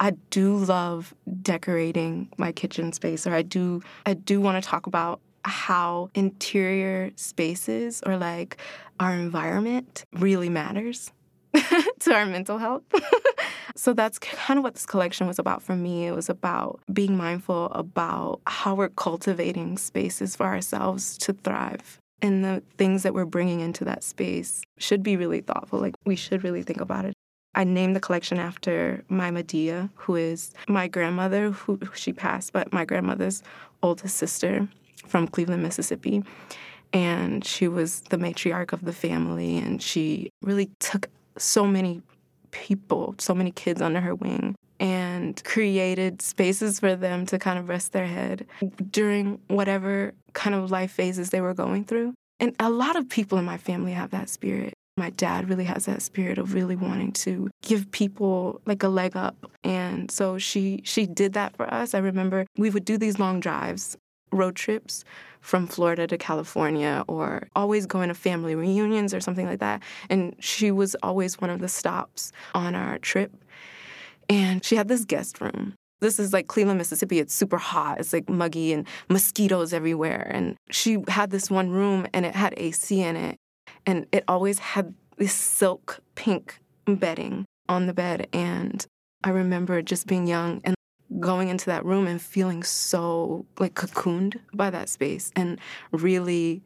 I 0.00 0.12
do 0.30 0.56
love 0.56 1.14
decorating 1.42 2.28
my 2.38 2.52
kitchen 2.52 2.92
space 2.92 3.26
or 3.26 3.34
I 3.34 3.42
do 3.42 3.82
I 4.06 4.14
do 4.14 4.40
want 4.40 4.62
to 4.62 4.68
talk 4.68 4.86
about 4.86 5.20
how 5.44 6.10
interior 6.14 7.12
spaces 7.14 8.02
or 8.04 8.16
like 8.16 8.56
our 8.98 9.12
environment 9.12 10.04
really 10.14 10.48
matters 10.48 11.12
to 12.00 12.14
our 12.14 12.26
mental 12.26 12.58
health. 12.58 12.82
so 13.76 13.92
that's 13.92 14.18
kind 14.18 14.58
of 14.58 14.64
what 14.64 14.74
this 14.74 14.86
collection 14.86 15.26
was 15.26 15.38
about 15.38 15.62
for 15.62 15.76
me. 15.76 16.06
It 16.06 16.14
was 16.14 16.28
about 16.28 16.80
being 16.92 17.16
mindful 17.16 17.66
about 17.66 18.40
how 18.46 18.74
we're 18.74 18.88
cultivating 18.90 19.78
spaces 19.78 20.36
for 20.36 20.46
ourselves 20.46 21.16
to 21.18 21.32
thrive. 21.32 21.98
And 22.22 22.44
the 22.44 22.62
things 22.78 23.02
that 23.02 23.14
we're 23.14 23.26
bringing 23.26 23.60
into 23.60 23.84
that 23.84 24.02
space 24.02 24.62
should 24.78 25.02
be 25.02 25.16
really 25.16 25.40
thoughtful. 25.40 25.80
Like, 25.80 25.94
we 26.04 26.16
should 26.16 26.44
really 26.44 26.62
think 26.62 26.80
about 26.80 27.04
it. 27.04 27.14
I 27.54 27.64
named 27.64 27.96
the 27.96 28.00
collection 28.00 28.38
after 28.38 29.04
my 29.08 29.30
Madea, 29.30 29.90
who 29.94 30.16
is 30.16 30.52
my 30.68 30.88
grandmother, 30.88 31.50
who 31.50 31.78
she 31.94 32.12
passed, 32.12 32.52
but 32.52 32.72
my 32.72 32.84
grandmother's 32.84 33.42
oldest 33.82 34.16
sister 34.16 34.68
from 35.06 35.28
Cleveland, 35.28 35.62
Mississippi 35.62 36.22
and 36.92 37.44
she 37.44 37.68
was 37.68 38.00
the 38.10 38.16
matriarch 38.16 38.72
of 38.72 38.84
the 38.84 38.92
family 38.92 39.58
and 39.58 39.82
she 39.82 40.30
really 40.42 40.70
took 40.80 41.08
so 41.38 41.66
many 41.66 42.02
people, 42.50 43.14
so 43.18 43.34
many 43.34 43.50
kids 43.50 43.82
under 43.82 44.00
her 44.00 44.14
wing, 44.14 44.54
and 44.78 45.42
created 45.44 46.20
spaces 46.22 46.80
for 46.80 46.96
them 46.96 47.26
to 47.26 47.38
kind 47.38 47.58
of 47.58 47.68
rest 47.68 47.92
their 47.92 48.06
head 48.06 48.46
during 48.90 49.40
whatever 49.48 50.12
kind 50.32 50.54
of 50.54 50.70
life 50.70 50.92
phases 50.92 51.30
they 51.30 51.40
were 51.40 51.54
going 51.54 51.84
through. 51.84 52.14
And 52.38 52.54
a 52.60 52.70
lot 52.70 52.96
of 52.96 53.08
people 53.08 53.38
in 53.38 53.44
my 53.44 53.56
family 53.56 53.92
have 53.92 54.10
that 54.10 54.28
spirit. 54.28 54.74
My 54.98 55.10
dad 55.10 55.48
really 55.48 55.64
has 55.64 55.84
that 55.86 56.02
spirit 56.02 56.38
of 56.38 56.54
really 56.54 56.76
wanting 56.76 57.12
to 57.12 57.50
give 57.62 57.90
people 57.90 58.60
like 58.64 58.82
a 58.82 58.88
leg 58.88 59.16
up. 59.16 59.50
And 59.62 60.10
so 60.10 60.38
she 60.38 60.80
she 60.84 61.06
did 61.06 61.34
that 61.34 61.56
for 61.56 61.72
us. 61.72 61.94
I 61.94 61.98
remember 61.98 62.46
we 62.56 62.70
would 62.70 62.84
do 62.84 62.96
these 62.96 63.18
long 63.18 63.40
drives, 63.40 63.96
road 64.36 64.56
trips 64.56 65.04
from 65.40 65.66
Florida 65.66 66.06
to 66.06 66.18
California 66.18 67.04
or 67.06 67.48
always 67.54 67.86
going 67.86 68.08
to 68.08 68.14
family 68.14 68.54
reunions 68.54 69.14
or 69.14 69.20
something 69.20 69.46
like 69.46 69.60
that. 69.60 69.82
And 70.10 70.34
she 70.40 70.70
was 70.70 70.96
always 71.02 71.40
one 71.40 71.50
of 71.50 71.60
the 71.60 71.68
stops 71.68 72.32
on 72.54 72.74
our 72.74 72.98
trip. 72.98 73.32
And 74.28 74.64
she 74.64 74.76
had 74.76 74.88
this 74.88 75.04
guest 75.04 75.40
room. 75.40 75.74
This 76.00 76.18
is 76.18 76.32
like 76.32 76.46
Cleveland, 76.46 76.78
Mississippi. 76.78 77.20
It's 77.20 77.32
super 77.32 77.58
hot. 77.58 78.00
It's 78.00 78.12
like 78.12 78.28
muggy 78.28 78.72
and 78.72 78.86
mosquitoes 79.08 79.72
everywhere. 79.72 80.30
And 80.34 80.56
she 80.70 81.02
had 81.08 81.30
this 81.30 81.50
one 81.50 81.70
room 81.70 82.06
and 82.12 82.26
it 82.26 82.34
had 82.34 82.54
AC 82.56 83.00
in 83.00 83.16
it. 83.16 83.36
And 83.86 84.06
it 84.12 84.24
always 84.28 84.58
had 84.58 84.94
this 85.16 85.32
silk 85.32 86.00
pink 86.14 86.60
bedding 86.86 87.46
on 87.68 87.86
the 87.86 87.94
bed. 87.94 88.28
And 88.32 88.84
I 89.24 89.30
remember 89.30 89.80
just 89.82 90.06
being 90.06 90.26
young 90.26 90.60
and 90.64 90.75
going 91.20 91.48
into 91.48 91.66
that 91.66 91.84
room 91.84 92.06
and 92.06 92.20
feeling 92.20 92.62
so 92.62 93.46
like 93.58 93.74
cocooned 93.74 94.38
by 94.52 94.70
that 94.70 94.88
space 94.88 95.30
and 95.36 95.58
really 95.92 96.62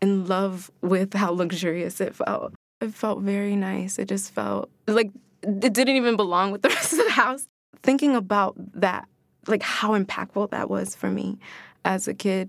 in 0.00 0.26
love 0.26 0.70
with 0.80 1.14
how 1.14 1.32
luxurious 1.32 2.00
it 2.00 2.14
felt. 2.14 2.52
It 2.80 2.92
felt 2.92 3.20
very 3.20 3.56
nice. 3.56 3.98
It 3.98 4.08
just 4.08 4.32
felt 4.32 4.70
like 4.86 5.10
it 5.42 5.72
didn't 5.72 5.96
even 5.96 6.16
belong 6.16 6.50
with 6.50 6.62
the 6.62 6.68
rest 6.76 6.92
of 6.92 7.04
the 7.04 7.10
house. 7.10 7.46
Thinking 7.82 8.14
about 8.14 8.54
that, 8.80 9.08
like 9.46 9.62
how 9.62 9.98
impactful 9.98 10.50
that 10.50 10.68
was 10.70 10.94
for 10.94 11.08
me 11.08 11.38
as 11.84 12.06
a 12.06 12.14
kid, 12.14 12.48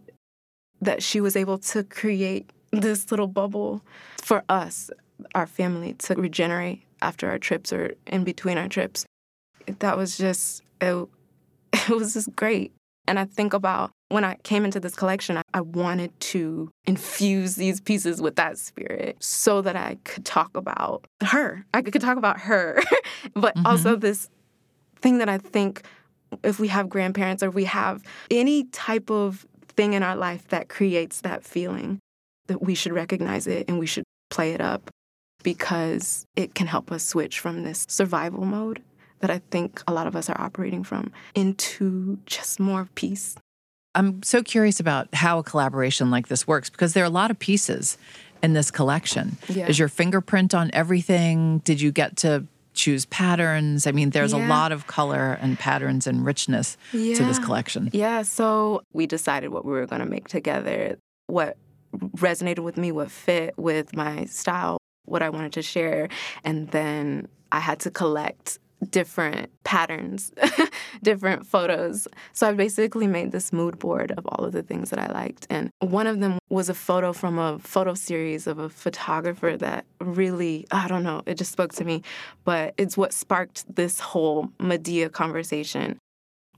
that 0.82 1.02
she 1.02 1.22
was 1.22 1.36
able 1.36 1.58
to 1.58 1.84
create 1.84 2.52
this 2.72 3.12
little 3.12 3.28
bubble 3.28 3.84
for 4.22 4.43
us, 4.50 4.89
our 5.34 5.48
family, 5.48 5.93
to 5.93 6.15
regenerate 6.15 6.84
after 7.02 7.30
our 7.30 7.38
trips 7.38 7.72
or 7.72 7.93
in 8.08 8.24
between 8.24 8.58
our 8.58 8.67
trips. 8.67 9.06
That 9.80 9.98
was 9.98 10.17
just, 10.17 10.63
it, 10.82 11.08
it 11.89 11.89
was 11.89 12.13
just 12.13 12.36
great. 12.36 12.71
And 13.05 13.19
I 13.19 13.25
think 13.25 13.53
about 13.53 13.91
when 14.09 14.23
I 14.23 14.36
came 14.43 14.63
into 14.63 14.79
this 14.79 14.95
collection, 14.95 15.41
I 15.53 15.62
wanted 15.62 16.17
to 16.19 16.69
infuse 16.86 17.55
these 17.55 17.81
pieces 17.81 18.21
with 18.21 18.36
that 18.38 18.57
spirit 18.57 19.17
so 19.19 19.62
that 19.62 19.75
I 19.75 19.97
could 20.05 20.23
talk 20.23 20.55
about 20.55 21.05
her. 21.21 21.65
I 21.73 21.81
could 21.81 22.01
talk 22.01 22.17
about 22.17 22.39
her, 22.41 22.81
but 23.33 23.55
mm-hmm. 23.55 23.65
also 23.65 23.95
this 23.95 24.29
thing 25.01 25.17
that 25.17 25.27
I 25.27 25.38
think 25.38 25.81
if 26.43 26.59
we 26.59 26.69
have 26.69 26.89
grandparents 26.89 27.43
or 27.43 27.49
we 27.49 27.65
have 27.65 28.03
any 28.31 28.65
type 28.65 29.09
of 29.12 29.45
thing 29.67 29.93
in 29.93 30.03
our 30.03 30.15
life 30.15 30.47
that 30.49 30.69
creates 30.69 31.21
that 31.21 31.43
feeling, 31.43 31.99
that 32.47 32.62
we 32.62 32.75
should 32.75 32.93
recognize 32.93 33.47
it 33.47 33.67
and 33.67 33.79
we 33.79 33.86
should 33.86 34.05
play 34.29 34.53
it 34.53 34.62
up 34.62 34.89
because 35.43 36.25
it 36.36 36.55
can 36.55 36.67
help 36.67 36.91
us 36.91 37.05
switch 37.05 37.39
from 37.39 37.63
this 37.63 37.86
survival 37.89 38.45
mode 38.45 38.81
that 39.23 39.31
I 39.31 39.41
think 39.51 39.81
a 39.88 39.93
lot 39.93 40.05
of 40.05 40.17
us 40.17 40.29
are 40.29 40.39
operating 40.39 40.83
from 40.83 41.13
into 41.33 42.19
just 42.25 42.59
more 42.59 42.89
peace. 42.93 43.38
I'm 43.95 44.21
so 44.21 44.43
curious 44.43 44.81
about 44.81 45.15
how 45.15 45.39
a 45.39 45.43
collaboration 45.43 46.12
like 46.12 46.27
this 46.27 46.45
works 46.45 46.69
because 46.69 46.91
there 46.91 47.05
are 47.05 47.07
a 47.07 47.09
lot 47.21 47.31
of 47.31 47.39
pieces 47.39 47.97
in 48.41 48.51
this 48.51 48.69
collection. 48.69 49.38
Yeah. 49.47 49.67
Is 49.67 49.79
your 49.79 49.88
fingerprint 49.88 50.53
on 50.53 50.71
everything? 50.73 51.59
Did 51.59 51.79
you 51.79 51.93
get 51.93 52.17
to 52.17 52.45
choose 52.73 53.05
patterns? 53.05 53.88
I 53.88 53.93
mean, 53.93 54.09
there's 54.09 54.33
yeah. 54.33 54.45
a 54.45 54.49
lot 54.49 54.73
of 54.73 54.88
color 54.88 55.38
and 55.41 55.57
patterns 55.57 56.05
and 56.05 56.25
richness 56.25 56.75
yeah. 56.91 57.15
to 57.15 57.23
this 57.23 57.39
collection. 57.39 57.91
Yeah, 57.93 58.23
so 58.23 58.81
we 58.91 59.07
decided 59.07 59.51
what 59.51 59.63
we 59.63 59.71
were 59.71 59.86
going 59.86 60.01
to 60.01 60.05
make 60.05 60.27
together, 60.27 60.97
what 61.27 61.55
resonated 62.17 62.59
with 62.59 62.75
me, 62.75 62.91
what 62.91 63.09
fit 63.09 63.53
with 63.57 63.95
my 63.95 64.25
style, 64.25 64.79
what 65.05 65.21
I 65.21 65.29
wanted 65.29 65.53
to 65.53 65.62
share. 65.62 66.09
And 66.43 66.67
then 66.71 67.29
I 67.53 67.59
had 67.59 67.79
to 67.81 67.91
collect 67.91 68.59
different 68.91 69.52
patterns, 69.63 70.32
different 71.04 71.46
photos. 71.46 72.08
So 72.34 72.50
I 72.50 72.54
basically 72.54 73.08
made 73.08 73.32
this 73.32 73.54
mood 73.54 73.80
board 73.80 74.12
of 74.17 74.26
all 74.28 74.46
of 74.46 74.52
the 74.52 74.63
things 74.63 74.89
that 74.89 75.00
I 75.00 75.12
liked. 75.12 75.48
And 75.50 75.69
one 75.80 76.08
of 76.08 76.19
them 76.19 76.39
was 76.50 76.69
a 76.69 76.74
photo 76.74 77.13
from 77.13 77.39
a 77.39 77.60
photo 77.60 77.93
series 77.93 78.48
of 78.48 78.60
a 78.60 78.69
photographer 78.69 79.58
that 79.58 79.86
really, 80.00 80.65
I 80.72 80.88
don't 80.88 81.04
know, 81.04 81.22
it 81.26 81.36
just 81.36 81.52
spoke 81.52 81.74
to 81.74 81.86
me. 81.86 82.04
But 82.43 82.74
it's 82.78 82.98
what 82.98 83.13
sparked 83.13 83.76
this 83.76 84.00
whole 84.00 84.50
Madea 84.60 85.12
conversation. 85.12 85.98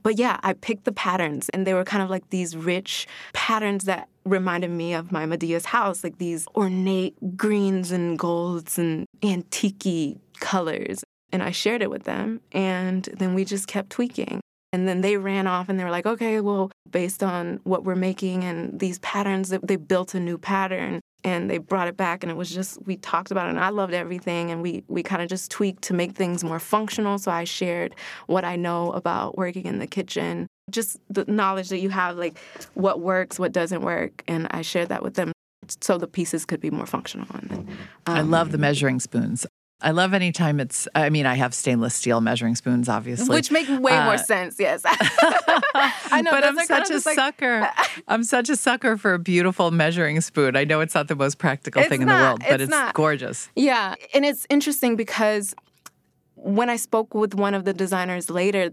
But 0.06 0.18
yeah, 0.18 0.38
I 0.44 0.52
picked 0.52 0.84
the 0.84 0.92
patterns, 0.92 1.48
and 1.48 1.66
they 1.66 1.74
were 1.74 1.82
kind 1.82 2.00
of 2.00 2.08
like 2.08 2.30
these 2.30 2.56
rich 2.56 3.08
patterns 3.32 3.86
that 3.86 4.08
reminded 4.24 4.70
me 4.70 4.94
of 4.94 5.10
my 5.10 5.26
Madea's 5.26 5.64
house, 5.64 6.04
like 6.04 6.18
these 6.18 6.46
ornate 6.54 7.36
greens 7.36 7.90
and 7.90 8.16
golds 8.16 8.78
and 8.78 9.06
antique 9.24 10.16
colors. 10.38 11.02
And 11.36 11.42
I 11.42 11.50
shared 11.50 11.82
it 11.82 11.90
with 11.90 12.04
them, 12.04 12.40
and 12.52 13.10
then 13.12 13.34
we 13.34 13.44
just 13.44 13.66
kept 13.66 13.90
tweaking. 13.90 14.40
And 14.72 14.88
then 14.88 15.02
they 15.02 15.18
ran 15.18 15.46
off 15.46 15.68
and 15.68 15.78
they 15.78 15.84
were 15.84 15.90
like, 15.90 16.06
okay, 16.06 16.40
well, 16.40 16.70
based 16.90 17.22
on 17.22 17.60
what 17.64 17.84
we're 17.84 17.94
making 17.94 18.42
and 18.42 18.80
these 18.80 18.98
patterns, 19.00 19.50
they 19.62 19.76
built 19.76 20.14
a 20.14 20.20
new 20.20 20.38
pattern 20.38 21.02
and 21.24 21.50
they 21.50 21.58
brought 21.58 21.88
it 21.88 21.96
back 21.98 22.22
and 22.22 22.32
it 22.32 22.36
was 22.36 22.50
just 22.50 22.78
we 22.86 22.96
talked 22.96 23.30
about 23.30 23.48
it 23.48 23.50
and 23.50 23.60
I 23.60 23.68
loved 23.68 23.92
everything 23.92 24.50
and 24.50 24.62
we 24.62 24.82
we 24.88 25.02
kind 25.02 25.20
of 25.20 25.28
just 25.28 25.50
tweaked 25.50 25.82
to 25.84 25.92
make 25.94 26.12
things 26.12 26.42
more 26.42 26.58
functional. 26.58 27.18
So 27.18 27.30
I 27.30 27.44
shared 27.44 27.94
what 28.28 28.46
I 28.46 28.56
know 28.56 28.92
about 28.92 29.36
working 29.36 29.66
in 29.66 29.78
the 29.78 29.86
kitchen 29.86 30.46
just 30.70 30.96
the 31.10 31.26
knowledge 31.26 31.68
that 31.68 31.80
you 31.80 31.90
have 31.90 32.16
like 32.16 32.38
what 32.72 33.00
works 33.00 33.38
what 33.38 33.52
doesn't 33.52 33.82
work 33.82 34.24
and 34.26 34.48
I 34.52 34.62
shared 34.62 34.88
that 34.88 35.02
with 35.02 35.14
them 35.14 35.32
so 35.80 35.98
the 35.98 36.08
pieces 36.08 36.46
could 36.46 36.60
be 36.60 36.70
more 36.70 36.86
functional 36.86 37.28
and 37.34 37.50
then, 37.50 37.78
um, 38.06 38.16
I 38.16 38.20
love 38.22 38.52
the 38.52 38.58
measuring 38.58 39.00
spoons 39.00 39.46
I 39.82 39.90
love 39.90 40.14
anytime 40.14 40.58
it's, 40.58 40.88
I 40.94 41.10
mean, 41.10 41.26
I 41.26 41.34
have 41.34 41.52
stainless 41.52 41.94
steel 41.94 42.22
measuring 42.22 42.54
spoons, 42.54 42.88
obviously. 42.88 43.34
Which 43.34 43.50
make 43.50 43.68
way 43.68 43.92
uh, 43.92 44.06
more 44.06 44.16
sense, 44.16 44.56
yes. 44.58 44.82
I 44.86 46.22
know, 46.24 46.30
but 46.30 46.44
I'm 46.44 46.58
such 46.60 46.90
a 46.90 47.00
sucker. 47.00 47.60
Like... 47.60 48.04
I'm 48.08 48.24
such 48.24 48.48
a 48.48 48.56
sucker 48.56 48.96
for 48.96 49.12
a 49.12 49.18
beautiful 49.18 49.70
measuring 49.70 50.18
spoon. 50.22 50.56
I 50.56 50.64
know 50.64 50.80
it's 50.80 50.94
not 50.94 51.08
the 51.08 51.16
most 51.16 51.36
practical 51.36 51.82
it's 51.82 51.90
thing 51.90 52.06
not, 52.06 52.12
in 52.12 52.18
the 52.18 52.24
world, 52.24 52.42
but 52.48 52.60
it's, 52.62 52.72
it's 52.72 52.92
gorgeous. 52.92 53.50
Yeah. 53.54 53.94
And 54.14 54.24
it's 54.24 54.46
interesting 54.48 54.96
because 54.96 55.54
when 56.36 56.70
I 56.70 56.76
spoke 56.76 57.14
with 57.14 57.34
one 57.34 57.52
of 57.52 57.64
the 57.64 57.74
designers 57.74 58.30
later, 58.30 58.70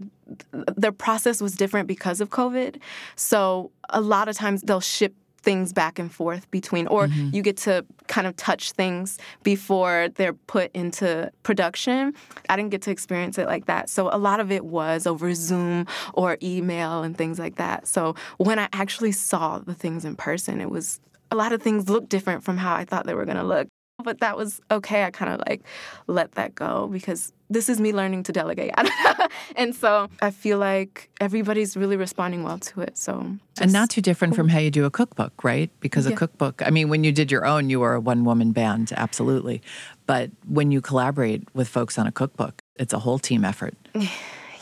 their 0.52 0.92
process 0.92 1.42
was 1.42 1.54
different 1.54 1.86
because 1.86 2.22
of 2.22 2.30
COVID. 2.30 2.76
So 3.14 3.72
a 3.90 4.00
lot 4.00 4.28
of 4.28 4.36
times 4.36 4.62
they'll 4.62 4.80
ship 4.80 5.14
things 5.44 5.72
back 5.72 5.98
and 5.98 6.10
forth 6.10 6.50
between, 6.50 6.86
or 6.88 7.06
mm-hmm. 7.06 7.30
you 7.32 7.42
get 7.42 7.56
to 7.58 7.84
kind 8.08 8.26
of 8.26 8.34
touch 8.36 8.72
things 8.72 9.18
before 9.42 10.08
they're 10.16 10.32
put 10.32 10.70
into 10.74 11.30
production. 11.42 12.14
I 12.48 12.56
didn't 12.56 12.70
get 12.70 12.82
to 12.82 12.90
experience 12.90 13.38
it 13.38 13.46
like 13.46 13.66
that. 13.66 13.88
So 13.90 14.08
a 14.12 14.18
lot 14.18 14.40
of 14.40 14.50
it 14.50 14.64
was 14.64 15.06
over 15.06 15.34
Zoom 15.34 15.86
or 16.14 16.38
email 16.42 17.02
and 17.02 17.16
things 17.16 17.38
like 17.38 17.56
that. 17.56 17.86
So 17.86 18.16
when 18.38 18.58
I 18.58 18.68
actually 18.72 19.12
saw 19.12 19.58
the 19.58 19.74
things 19.74 20.04
in 20.04 20.16
person, 20.16 20.60
it 20.60 20.70
was 20.70 21.00
a 21.30 21.36
lot 21.36 21.52
of 21.52 21.62
things 21.62 21.88
looked 21.88 22.08
different 22.08 22.44
from 22.44 22.56
how 22.56 22.74
I 22.74 22.84
thought 22.84 23.06
they 23.06 23.14
were 23.14 23.24
going 23.24 23.36
to 23.36 23.44
look. 23.44 23.68
But 24.02 24.20
that 24.20 24.36
was 24.36 24.60
okay. 24.70 25.04
I 25.04 25.10
kind 25.10 25.32
of 25.32 25.40
like 25.48 25.62
let 26.06 26.32
that 26.32 26.54
go 26.54 26.88
because 26.88 27.32
this 27.48 27.68
is 27.68 27.80
me 27.80 27.92
learning 27.92 28.24
to 28.24 28.32
delegate. 28.32 28.72
and 29.56 29.74
so 29.74 30.08
I 30.20 30.30
feel 30.30 30.58
like 30.58 31.10
everybody's 31.20 31.76
really 31.76 31.96
responding 31.96 32.42
well 32.42 32.58
to 32.58 32.80
it. 32.80 32.98
So 32.98 33.36
And 33.60 33.72
not 33.72 33.90
too 33.90 34.00
different 34.00 34.34
from 34.34 34.48
how 34.48 34.58
you 34.58 34.70
do 34.70 34.84
a 34.84 34.90
cookbook, 34.90 35.44
right? 35.44 35.70
Because 35.80 36.06
yeah. 36.06 36.14
a 36.14 36.16
cookbook, 36.16 36.62
I 36.64 36.70
mean, 36.70 36.88
when 36.88 37.04
you 37.04 37.12
did 37.12 37.30
your 37.30 37.46
own, 37.46 37.70
you 37.70 37.80
were 37.80 37.94
a 37.94 38.00
one 38.00 38.24
woman 38.24 38.52
band, 38.52 38.92
absolutely. 38.96 39.62
But 40.06 40.30
when 40.46 40.70
you 40.70 40.80
collaborate 40.80 41.42
with 41.54 41.68
folks 41.68 41.98
on 41.98 42.06
a 42.06 42.12
cookbook, 42.12 42.60
it's 42.76 42.92
a 42.92 42.98
whole 42.98 43.18
team 43.18 43.44
effort. 43.44 43.74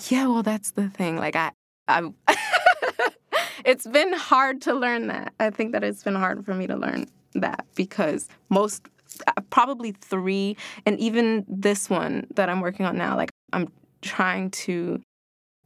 Yeah, 0.09 0.27
well, 0.27 0.43
that's 0.43 0.73
the 0.73 0.89
thing. 0.89 1.17
Like, 1.17 1.37
I, 1.37 1.53
I 1.87 2.13
it's 3.65 3.87
been 3.87 4.13
hard 4.13 4.61
to 4.63 4.75
learn 4.75 5.07
that. 5.07 5.33
I 5.39 5.51
think 5.51 5.71
that 5.73 5.85
it's 5.85 6.03
been 6.03 6.17
hard 6.17 6.45
for 6.45 6.55
me 6.55 6.67
to 6.67 6.75
learn 6.75 7.07
that 7.35 7.65
because 7.75 8.29
most 8.49 8.89
probably 9.51 9.93
three, 9.93 10.57
and 10.87 10.99
even 10.99 11.45
this 11.49 11.91
one 11.91 12.27
that 12.35 12.49
I'm 12.49 12.61
working 12.61 12.87
on 12.87 12.97
now, 12.97 13.17
like 13.17 13.31
I'm 13.53 13.69
trying 14.01 14.51
to, 14.51 15.01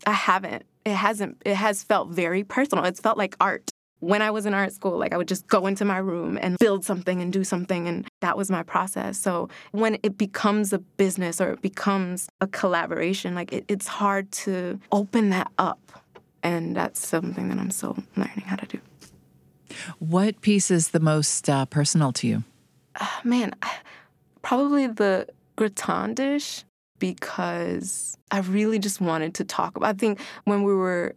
I 0.06 0.12
haven't. 0.12 0.64
It 0.84 0.94
hasn't. 0.94 1.42
It 1.44 1.56
has 1.56 1.82
felt 1.82 2.10
very 2.10 2.44
personal. 2.44 2.84
It's 2.84 3.00
felt 3.00 3.18
like 3.18 3.36
art. 3.40 3.70
When 4.00 4.20
I 4.20 4.30
was 4.30 4.44
in 4.44 4.52
art 4.52 4.72
school, 4.72 4.98
like 4.98 5.14
I 5.14 5.16
would 5.16 5.26
just 5.26 5.46
go 5.46 5.66
into 5.66 5.84
my 5.84 5.96
room 5.96 6.38
and 6.40 6.58
build 6.58 6.84
something 6.84 7.22
and 7.22 7.32
do 7.32 7.44
something, 7.44 7.88
and 7.88 8.06
that 8.20 8.36
was 8.36 8.50
my 8.50 8.62
process. 8.62 9.18
So 9.18 9.48
when 9.72 9.98
it 10.02 10.18
becomes 10.18 10.72
a 10.72 10.78
business 10.78 11.40
or 11.40 11.52
it 11.52 11.62
becomes 11.62 12.28
a 12.40 12.46
collaboration, 12.46 13.34
like 13.34 13.52
it, 13.52 13.64
it's 13.68 13.86
hard 13.86 14.30
to 14.32 14.78
open 14.92 15.30
that 15.30 15.50
up, 15.58 15.80
and 16.42 16.76
that's 16.76 17.04
something 17.04 17.48
that 17.48 17.58
I'm 17.58 17.70
still 17.70 17.96
learning 18.16 18.44
how 18.44 18.56
to 18.56 18.66
do. 18.66 18.78
What 19.98 20.40
piece 20.40 20.70
is 20.70 20.90
the 20.90 21.00
most 21.00 21.48
uh, 21.48 21.64
personal 21.64 22.12
to 22.12 22.26
you? 22.26 22.44
Uh, 23.00 23.06
man, 23.24 23.54
probably 24.42 24.86
the 24.86 25.26
gratin 25.56 26.14
dish 26.14 26.64
because 26.98 28.16
I 28.30 28.40
really 28.40 28.78
just 28.78 29.00
wanted 29.00 29.34
to 29.34 29.44
talk 29.44 29.76
about. 29.76 29.94
I 29.94 29.98
think 29.98 30.20
when 30.44 30.62
we 30.62 30.74
were 30.74 31.14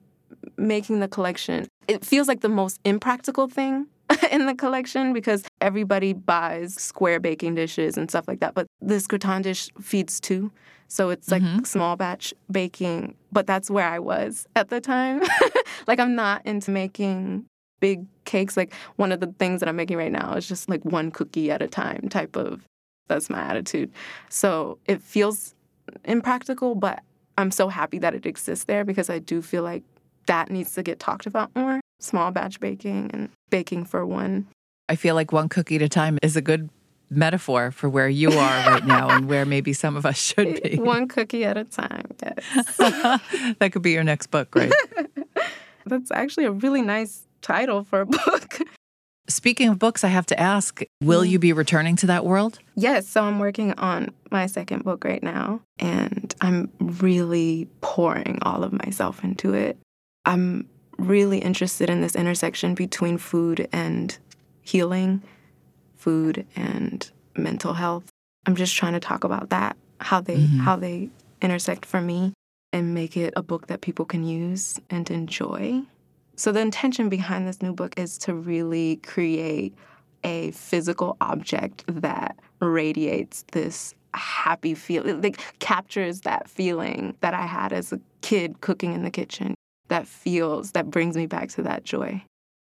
making 0.57 0.99
the 0.99 1.07
collection, 1.07 1.67
it 1.87 2.05
feels 2.05 2.27
like 2.27 2.41
the 2.41 2.49
most 2.49 2.79
impractical 2.83 3.47
thing 3.47 3.87
in 4.31 4.45
the 4.45 4.55
collection 4.55 5.13
because 5.13 5.43
everybody 5.61 6.13
buys 6.13 6.73
square 6.75 7.19
baking 7.19 7.55
dishes 7.55 7.97
and 7.97 8.09
stuff 8.09 8.27
like 8.27 8.39
that. 8.39 8.53
But 8.53 8.67
this 8.81 9.07
gratin 9.07 9.41
dish 9.41 9.69
feeds 9.81 10.19
two. 10.19 10.51
So 10.87 11.11
it's 11.11 11.29
like 11.29 11.43
mm-hmm. 11.43 11.63
small 11.65 11.95
batch 11.95 12.33
baking, 12.51 13.15
but 13.31 13.45
that's 13.45 13.69
where 13.69 13.87
I 13.87 13.99
was 13.99 14.47
at 14.55 14.69
the 14.69 14.81
time. 14.81 15.21
like 15.87 15.99
I'm 15.99 16.15
not 16.15 16.43
into 16.45 16.71
making 16.71 17.45
big 17.79 18.05
cakes. 18.25 18.57
Like 18.57 18.73
one 18.95 19.11
of 19.11 19.19
the 19.19 19.33
things 19.39 19.59
that 19.59 19.69
I'm 19.69 19.75
making 19.75 19.97
right 19.97 20.11
now 20.11 20.33
is 20.33 20.47
just 20.47 20.69
like 20.69 20.83
one 20.85 21.11
cookie 21.11 21.51
at 21.51 21.61
a 21.61 21.67
time 21.67 22.09
type 22.09 22.35
of 22.35 22.61
that's 23.07 23.29
my 23.29 23.41
attitude. 23.41 23.91
So 24.29 24.77
it 24.85 25.01
feels 25.01 25.55
impractical, 26.05 26.75
but 26.75 27.01
I'm 27.37 27.51
so 27.51 27.67
happy 27.67 27.97
that 27.99 28.13
it 28.13 28.25
exists 28.25 28.65
there 28.65 28.85
because 28.85 29.09
I 29.09 29.19
do 29.19 29.41
feel 29.41 29.63
like 29.63 29.83
that 30.27 30.51
needs 30.51 30.73
to 30.73 30.83
get 30.83 30.99
talked 30.99 31.25
about 31.25 31.55
more. 31.55 31.81
Small 31.99 32.31
batch 32.31 32.59
baking 32.59 33.09
and 33.13 33.29
baking 33.49 33.85
for 33.85 34.05
one. 34.05 34.47
I 34.87 34.95
feel 34.95 35.15
like 35.15 35.31
one 35.31 35.49
cookie 35.49 35.75
at 35.75 35.81
a 35.81 35.89
time 35.89 36.17
is 36.21 36.35
a 36.35 36.41
good 36.41 36.69
metaphor 37.09 37.71
for 37.71 37.89
where 37.89 38.07
you 38.07 38.29
are 38.31 38.69
right 38.71 38.85
now 38.85 39.09
and 39.09 39.27
where 39.27 39.45
maybe 39.45 39.73
some 39.73 39.95
of 39.97 40.05
us 40.05 40.17
should 40.17 40.61
be. 40.61 40.75
One 40.79 41.07
cookie 41.07 41.43
at 41.43 41.57
a 41.57 41.63
time, 41.63 42.05
yes. 42.21 42.77
that 43.57 43.69
could 43.71 43.81
be 43.81 43.91
your 43.91 44.03
next 44.03 44.27
book, 44.27 44.53
right? 44.55 44.71
That's 45.85 46.11
actually 46.11 46.45
a 46.45 46.51
really 46.51 46.81
nice 46.81 47.25
title 47.41 47.83
for 47.83 48.01
a 48.01 48.05
book. 48.05 48.59
Speaking 49.27 49.69
of 49.69 49.77
books, 49.77 50.03
I 50.03 50.07
have 50.07 50.25
to 50.27 50.39
ask 50.39 50.81
will 51.01 51.23
you 51.23 51.37
be 51.37 51.53
returning 51.53 51.95
to 51.97 52.07
that 52.07 52.25
world? 52.25 52.59
Yes. 52.75 53.07
So 53.07 53.23
I'm 53.23 53.39
working 53.39 53.73
on 53.73 54.11
my 54.31 54.47
second 54.47 54.83
book 54.83 55.03
right 55.03 55.21
now, 55.21 55.61
and 55.77 56.33
I'm 56.41 56.71
really 56.79 57.67
pouring 57.81 58.39
all 58.41 58.63
of 58.63 58.73
myself 58.73 59.23
into 59.23 59.53
it. 59.53 59.77
I'm 60.25 60.67
really 60.97 61.39
interested 61.39 61.89
in 61.89 62.01
this 62.01 62.15
intersection 62.15 62.75
between 62.75 63.17
food 63.17 63.67
and 63.71 64.17
healing, 64.61 65.21
food 65.95 66.45
and 66.55 67.09
mental 67.35 67.73
health. 67.73 68.09
I'm 68.45 68.55
just 68.55 68.75
trying 68.75 68.93
to 68.93 68.99
talk 68.99 69.23
about 69.23 69.49
that, 69.49 69.77
how 69.99 70.21
they 70.21 70.37
mm-hmm. 70.37 70.59
how 70.59 70.75
they 70.75 71.09
intersect 71.41 71.85
for 71.85 72.01
me 72.01 72.33
and 72.71 72.93
make 72.93 73.17
it 73.17 73.33
a 73.35 73.43
book 73.43 73.67
that 73.67 73.81
people 73.81 74.05
can 74.05 74.23
use 74.23 74.79
and 74.89 75.09
enjoy. 75.09 75.81
So, 76.39 76.53
the 76.53 76.61
intention 76.61 77.09
behind 77.09 77.49
this 77.49 77.61
new 77.61 77.73
book 77.73 77.99
is 77.99 78.17
to 78.19 78.33
really 78.33 78.95
create 79.05 79.75
a 80.23 80.51
physical 80.51 81.17
object 81.19 81.83
that 81.87 82.39
radiates 82.61 83.43
this 83.51 83.93
happy 84.13 84.73
feeling, 84.73 85.21
like 85.21 85.37
captures 85.59 86.21
that 86.21 86.49
feeling 86.49 87.17
that 87.19 87.33
I 87.33 87.45
had 87.45 87.73
as 87.73 87.91
a 87.91 87.99
kid 88.21 88.61
cooking 88.61 88.93
in 88.93 89.03
the 89.03 89.11
kitchen, 89.11 89.53
that 89.89 90.07
feels, 90.07 90.71
that 90.71 90.89
brings 90.89 91.17
me 91.17 91.25
back 91.25 91.49
to 91.49 91.61
that 91.63 91.83
joy. 91.83 92.23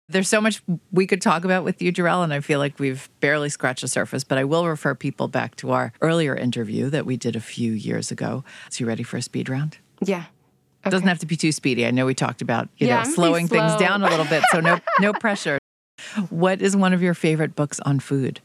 There's 0.10 0.28
so 0.28 0.42
much 0.42 0.62
we 0.92 1.08
could 1.08 1.22
talk 1.22 1.46
about 1.46 1.64
with 1.64 1.82
you, 1.82 1.94
Jerrelle, 1.94 2.26
and 2.26 2.34
I 2.34 2.42
feel 2.42 2.60
like 2.60 2.80
we've 2.80 3.10
barely 3.22 3.48
scratched 3.48 3.84
the 3.84 3.88
surface, 3.88 4.26
but 4.26 4.38
I 4.38 4.44
will 4.44 4.68
refer 4.68 4.94
people 4.94 5.30
back 5.30 5.56
to 5.58 5.72
our 5.72 5.94
earlier 6.02 6.36
interview 6.36 6.90
that 6.90 7.06
we 7.06 7.16
did 7.16 7.38
a 7.38 7.40
few 7.40 7.72
years 7.72 8.12
ago. 8.12 8.44
So, 8.70 8.84
you 8.84 8.88
ready 8.90 9.04
for 9.04 9.16
a 9.16 9.22
speed 9.22 9.48
round? 9.48 9.78
Yeah. 10.02 10.26
Okay. 10.84 10.92
Doesn't 10.92 11.08
have 11.08 11.20
to 11.20 11.26
be 11.26 11.38
too 11.38 11.52
speedy. 11.52 11.86
I 11.86 11.92
know 11.92 12.06
we 12.06 12.14
talked 12.14 12.42
about 12.42 12.68
you 12.78 12.88
yeah, 12.88 13.04
know 13.04 13.10
slowing 13.10 13.48
things 13.48 13.76
down 13.78 14.04
a 14.04 14.10
little 14.10 14.26
bit, 14.26 14.44
so 14.52 14.60
no 14.60 14.80
no 15.00 15.14
pressure. 15.20 15.58
What 16.30 16.62
is 16.62 16.76
one 16.76 16.94
of 16.94 17.02
your 17.02 17.14
favorite 17.14 17.56
books 17.56 17.80
on 17.82 18.00
food? 18.00 18.42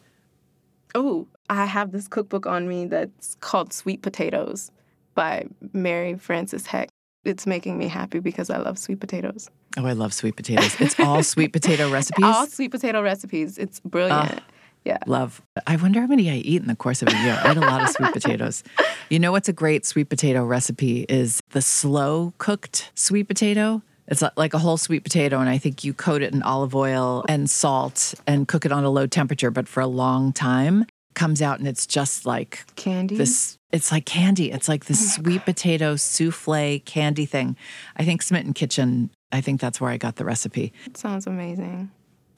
Oh, 0.94 1.26
I 1.50 1.64
have 1.64 1.92
this 1.92 2.06
cookbook 2.08 2.46
on 2.46 2.68
me 2.68 2.86
that's 2.86 3.36
called 3.40 3.72
Sweet 3.72 4.02
Potatoes 4.02 4.70
by 5.14 5.46
Mary 5.72 6.16
Frances 6.16 6.66
Heck. 6.66 6.88
It's 7.24 7.46
making 7.46 7.76
me 7.76 7.88
happy 7.88 8.20
because 8.20 8.50
I 8.50 8.58
love 8.58 8.78
sweet 8.78 9.00
potatoes. 9.00 9.50
Oh, 9.76 9.84
I 9.84 9.92
love 9.92 10.14
sweet 10.14 10.36
potatoes. 10.36 10.80
It's 10.80 10.98
all 11.00 11.22
sweet 11.22 11.52
potato 11.52 11.90
recipes. 11.90 12.24
All 12.24 12.46
sweet 12.46 12.70
potato 12.70 13.02
recipes. 13.02 13.58
It's 13.58 13.80
brilliant. 13.80 14.38
Uh, 14.38 14.40
Yeah. 14.84 14.98
Love. 15.06 15.42
I 15.66 15.76
wonder 15.76 16.00
how 16.00 16.06
many 16.06 16.30
I 16.30 16.36
eat 16.36 16.62
in 16.62 16.68
the 16.68 16.76
course 16.76 17.02
of 17.02 17.08
a 17.08 17.16
year. 17.22 17.38
I 17.42 17.50
eat 17.50 17.56
a 17.56 17.60
lot 17.60 17.82
of 17.82 17.88
sweet 17.90 18.12
potatoes. 18.12 18.62
You 19.10 19.18
know 19.18 19.32
what's 19.32 19.48
a 19.48 19.52
great 19.52 19.84
sweet 19.84 20.08
potato 20.08 20.44
recipe 20.44 21.04
is 21.08 21.40
the 21.50 21.60
slow 21.62 22.32
cooked 22.38 22.90
sweet 22.94 23.24
potato. 23.28 23.82
It's 24.06 24.22
like 24.36 24.54
a 24.54 24.58
whole 24.58 24.78
sweet 24.78 25.00
potato, 25.04 25.38
and 25.38 25.50
I 25.50 25.58
think 25.58 25.84
you 25.84 25.92
coat 25.92 26.22
it 26.22 26.32
in 26.32 26.42
olive 26.42 26.74
oil 26.74 27.24
and 27.28 27.50
salt 27.50 28.14
and 28.26 28.48
cook 28.48 28.64
it 28.64 28.72
on 28.72 28.82
a 28.84 28.88
low 28.90 29.06
temperature, 29.06 29.50
but 29.50 29.68
for 29.68 29.80
a 29.80 29.86
long 29.86 30.32
time. 30.32 30.86
Comes 31.14 31.42
out 31.42 31.58
and 31.58 31.66
it's 31.66 31.84
just 31.86 32.24
like 32.24 32.64
Candy. 32.76 33.16
this. 33.16 33.58
It's 33.72 33.90
like 33.90 34.06
candy. 34.06 34.52
It's 34.52 34.68
like 34.68 34.84
this 34.86 35.18
Oh 35.18 35.22
sweet 35.22 35.44
potato 35.44 35.96
souffle 35.96 36.78
candy 36.86 37.26
thing. 37.26 37.56
I 37.96 38.04
think 38.04 38.22
Smitten 38.22 38.54
Kitchen. 38.54 39.10
I 39.32 39.40
think 39.40 39.60
that's 39.60 39.80
where 39.80 39.90
I 39.90 39.96
got 39.96 40.14
the 40.16 40.24
recipe. 40.24 40.72
sounds 40.94 41.26
amazing. 41.26 41.90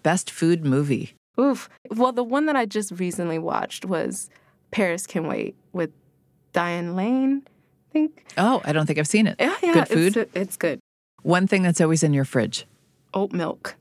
Best 0.03 0.31
food 0.31 0.65
movie. 0.65 1.13
Oof. 1.39 1.69
Well, 1.91 2.13
the 2.13 2.25
one 2.25 2.47
that 2.47 2.57
I 2.57 2.67
just 2.67 2.93
recently 2.93 3.39
watched 3.39 3.85
was 3.85 4.31
Paris 4.71 5.07
Can 5.07 5.27
Wait 5.27 5.55
with 5.73 5.91
Diane 6.53 6.97
Lane, 6.97 7.43
I 7.47 7.93
think. 7.93 8.25
Oh, 8.37 8.61
I 8.65 8.73
don't 8.73 8.87
think 8.87 8.99
I've 8.99 9.07
seen 9.09 9.27
it. 9.27 9.37
Yeah, 9.39 9.57
yeah. 9.63 9.73
Good 9.75 9.89
food. 9.89 10.17
It's, 10.17 10.31
it's 10.35 10.57
good. 10.57 10.81
One 11.23 11.47
thing 11.47 11.63
that's 11.63 11.81
always 11.81 12.03
in 12.03 12.13
your 12.15 12.25
fridge. 12.25 12.67
Oat 13.15 13.33
milk, 13.33 13.77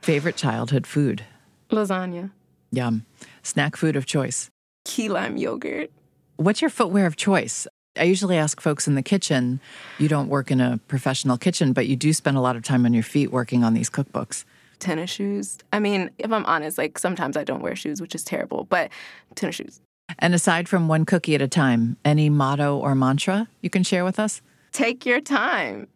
Favorite 0.00 0.36
childhood 0.36 0.86
food. 0.86 1.24
lasagna, 1.70 2.30
Yum. 2.70 3.04
Snack 3.42 3.76
food 3.76 3.96
of 3.96 4.06
choice. 4.06 4.48
key 4.84 5.08
lime 5.08 5.36
yogurt. 5.36 5.90
What's 6.36 6.60
your 6.62 6.70
footwear 6.70 7.06
of 7.06 7.16
choice? 7.16 7.66
I 7.98 8.04
usually 8.04 8.36
ask 8.36 8.60
folks 8.60 8.86
in 8.86 8.94
the 8.94 9.02
kitchen. 9.02 9.60
You 9.98 10.06
don't 10.08 10.28
work 10.28 10.50
in 10.52 10.60
a 10.60 10.78
professional 10.86 11.36
kitchen, 11.36 11.72
but 11.72 11.88
you 11.88 11.96
do 11.96 12.12
spend 12.12 12.36
a 12.36 12.40
lot 12.40 12.54
of 12.54 12.62
time 12.62 12.84
on 12.84 12.94
your 12.94 13.02
feet 13.02 13.32
working 13.32 13.64
on 13.64 13.74
these 13.74 13.90
cookbooks. 13.90 14.44
Tennis 14.78 15.10
shoes. 15.10 15.58
I 15.72 15.80
mean, 15.80 16.10
if 16.18 16.32
I'm 16.32 16.44
honest, 16.46 16.78
like 16.78 16.98
sometimes 16.98 17.36
I 17.36 17.44
don't 17.44 17.62
wear 17.62 17.76
shoes, 17.76 18.00
which 18.00 18.14
is 18.14 18.24
terrible, 18.24 18.64
but 18.64 18.90
tennis 19.34 19.56
shoes. 19.56 19.80
And 20.18 20.34
aside 20.34 20.68
from 20.68 20.88
one 20.88 21.04
cookie 21.04 21.34
at 21.34 21.42
a 21.42 21.48
time, 21.48 21.96
any 22.04 22.30
motto 22.30 22.78
or 22.78 22.94
mantra 22.94 23.48
you 23.60 23.70
can 23.70 23.82
share 23.82 24.04
with 24.04 24.18
us? 24.18 24.40
Take 24.72 25.04
your 25.04 25.20
time. 25.20 25.88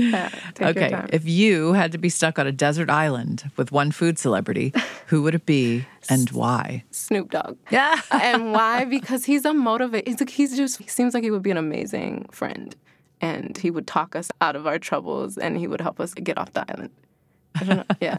Yeah, 0.00 0.28
take 0.54 0.76
your 0.76 0.84
okay. 0.84 0.90
time. 0.90 1.08
If 1.12 1.26
you 1.26 1.74
had 1.74 1.92
to 1.92 1.98
be 1.98 2.08
stuck 2.08 2.38
on 2.38 2.46
a 2.46 2.52
desert 2.52 2.90
island 2.90 3.50
with 3.56 3.70
one 3.70 3.90
food 3.90 4.18
celebrity, 4.18 4.72
who 5.06 5.22
would 5.22 5.34
it 5.34 5.46
be 5.46 5.84
and 6.08 6.30
why? 6.30 6.84
Snoop 6.90 7.30
Dogg. 7.30 7.56
Yeah. 7.70 8.00
and 8.10 8.52
why? 8.52 8.84
Because 8.90 9.24
he's 9.24 9.44
a 9.44 9.50
motivator. 9.50 10.06
He's, 10.06 10.20
like, 10.20 10.30
he's 10.30 10.56
just, 10.56 10.78
he 10.78 10.88
seems 10.88 11.14
like 11.14 11.22
he 11.22 11.30
would 11.30 11.42
be 11.42 11.50
an 11.50 11.56
amazing 11.56 12.28
friend. 12.32 12.74
And 13.20 13.56
he 13.56 13.70
would 13.70 13.86
talk 13.86 14.16
us 14.16 14.30
out 14.40 14.56
of 14.56 14.66
our 14.66 14.78
troubles 14.78 15.36
and 15.36 15.56
he 15.56 15.66
would 15.66 15.80
help 15.80 16.00
us 16.00 16.14
get 16.14 16.38
off 16.38 16.52
the 16.52 16.64
island. 16.68 16.90
I 17.54 17.64
don't 17.64 17.76
know. 17.76 17.84
Yeah. 18.00 18.18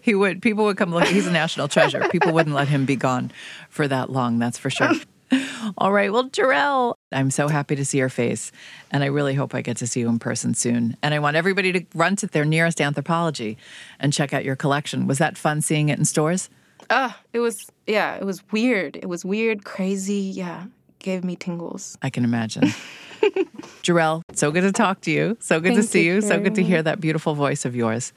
He 0.00 0.14
would. 0.14 0.40
People 0.40 0.64
would 0.64 0.78
come 0.78 0.90
look. 0.92 1.04
He's 1.04 1.26
a 1.26 1.30
national 1.30 1.68
treasure. 1.68 2.08
People 2.08 2.32
wouldn't 2.32 2.56
let 2.56 2.68
him 2.68 2.86
be 2.86 2.96
gone 2.96 3.30
for 3.68 3.86
that 3.86 4.10
long, 4.10 4.38
that's 4.38 4.56
for 4.56 4.70
sure. 4.70 4.92
All 5.76 5.92
right. 5.92 6.10
Well, 6.10 6.30
Jerrelle, 6.30 6.94
I'm 7.12 7.30
so 7.30 7.48
happy 7.48 7.76
to 7.76 7.84
see 7.84 7.98
your 7.98 8.08
face. 8.08 8.50
And 8.90 9.04
I 9.04 9.08
really 9.08 9.34
hope 9.34 9.54
I 9.54 9.60
get 9.60 9.76
to 9.78 9.86
see 9.86 10.00
you 10.00 10.08
in 10.08 10.18
person 10.18 10.54
soon. 10.54 10.96
And 11.02 11.12
I 11.12 11.18
want 11.18 11.36
everybody 11.36 11.70
to 11.72 11.84
run 11.94 12.16
to 12.16 12.26
their 12.26 12.46
nearest 12.46 12.78
Anthropologie 12.78 13.56
and 14.00 14.12
check 14.12 14.32
out 14.32 14.44
your 14.44 14.56
collection. 14.56 15.06
Was 15.06 15.18
that 15.18 15.36
fun 15.36 15.60
seeing 15.60 15.90
it 15.90 15.98
in 15.98 16.06
stores? 16.06 16.48
Uh, 16.88 17.12
it 17.34 17.40
was, 17.40 17.70
yeah, 17.86 18.16
it 18.16 18.24
was 18.24 18.42
weird. 18.50 18.96
It 18.96 19.06
was 19.06 19.24
weird, 19.24 19.64
crazy. 19.64 20.14
Yeah. 20.14 20.64
Gave 20.98 21.24
me 21.24 21.36
tingles. 21.36 21.98
I 22.00 22.08
can 22.08 22.24
imagine. 22.24 22.72
Jerrelle, 23.82 24.22
so 24.32 24.50
good 24.50 24.62
to 24.62 24.72
talk 24.72 25.00
to 25.02 25.10
you. 25.10 25.36
So 25.40 25.60
good 25.60 25.74
to 25.74 25.82
see 25.82 26.04
you, 26.04 26.16
you. 26.16 26.20
So 26.20 26.40
good 26.40 26.54
to 26.56 26.62
hear 26.62 26.82
that 26.82 27.00
beautiful 27.00 27.34
voice 27.34 27.64
of 27.64 27.74
yours. 27.74 28.12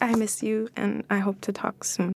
I 0.00 0.14
miss 0.14 0.42
you 0.42 0.68
and 0.76 1.04
I 1.10 1.18
hope 1.18 1.40
to 1.42 1.52
talk 1.52 1.84
soon. 1.84 2.12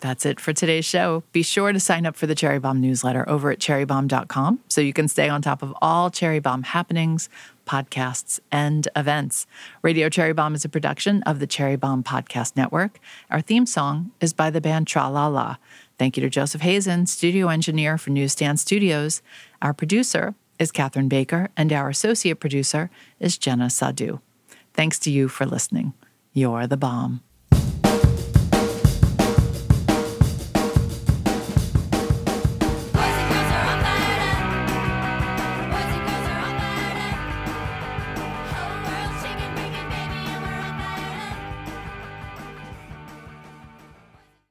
That's 0.00 0.24
it 0.24 0.40
for 0.40 0.54
today's 0.54 0.86
show. 0.86 1.24
Be 1.32 1.42
sure 1.42 1.72
to 1.72 1.80
sign 1.80 2.06
up 2.06 2.16
for 2.16 2.26
the 2.26 2.34
Cherry 2.34 2.58
Bombe 2.58 2.80
newsletter 2.80 3.28
over 3.28 3.50
at 3.50 3.58
cherrybombe.com 3.58 4.60
so 4.66 4.80
you 4.80 4.94
can 4.94 5.08
stay 5.08 5.28
on 5.28 5.42
top 5.42 5.62
of 5.62 5.74
all 5.82 6.08
Cherry 6.08 6.40
Bombe 6.40 6.64
happenings, 6.64 7.28
podcasts, 7.66 8.40
and 8.50 8.88
events. 8.96 9.46
Radio 9.82 10.08
Cherry 10.08 10.32
Bombe 10.32 10.54
is 10.54 10.64
a 10.64 10.70
production 10.70 11.22
of 11.24 11.38
the 11.38 11.46
Cherry 11.46 11.76
Bombe 11.76 12.02
Podcast 12.02 12.56
Network. 12.56 12.98
Our 13.30 13.42
theme 13.42 13.66
song 13.66 14.10
is 14.22 14.32
by 14.32 14.48
the 14.48 14.60
band 14.62 14.86
Tralala. 14.86 15.58
Thank 15.98 16.16
you 16.16 16.22
to 16.22 16.30
Joseph 16.30 16.62
Hazen, 16.62 17.04
studio 17.04 17.48
engineer 17.48 17.98
for 17.98 18.08
Newsstand 18.08 18.58
Studios. 18.58 19.20
Our 19.60 19.74
producer 19.74 20.34
is 20.60 20.70
Catherine 20.70 21.08
Baker, 21.08 21.48
and 21.56 21.72
our 21.72 21.88
associate 21.88 22.38
producer 22.38 22.90
is 23.18 23.38
Jenna 23.38 23.70
Sadhu. 23.70 24.20
Thanks 24.74 24.98
to 25.00 25.10
you 25.10 25.26
for 25.26 25.46
listening. 25.46 25.94
You're 26.32 26.66
the 26.66 26.76
bomb. 26.76 27.22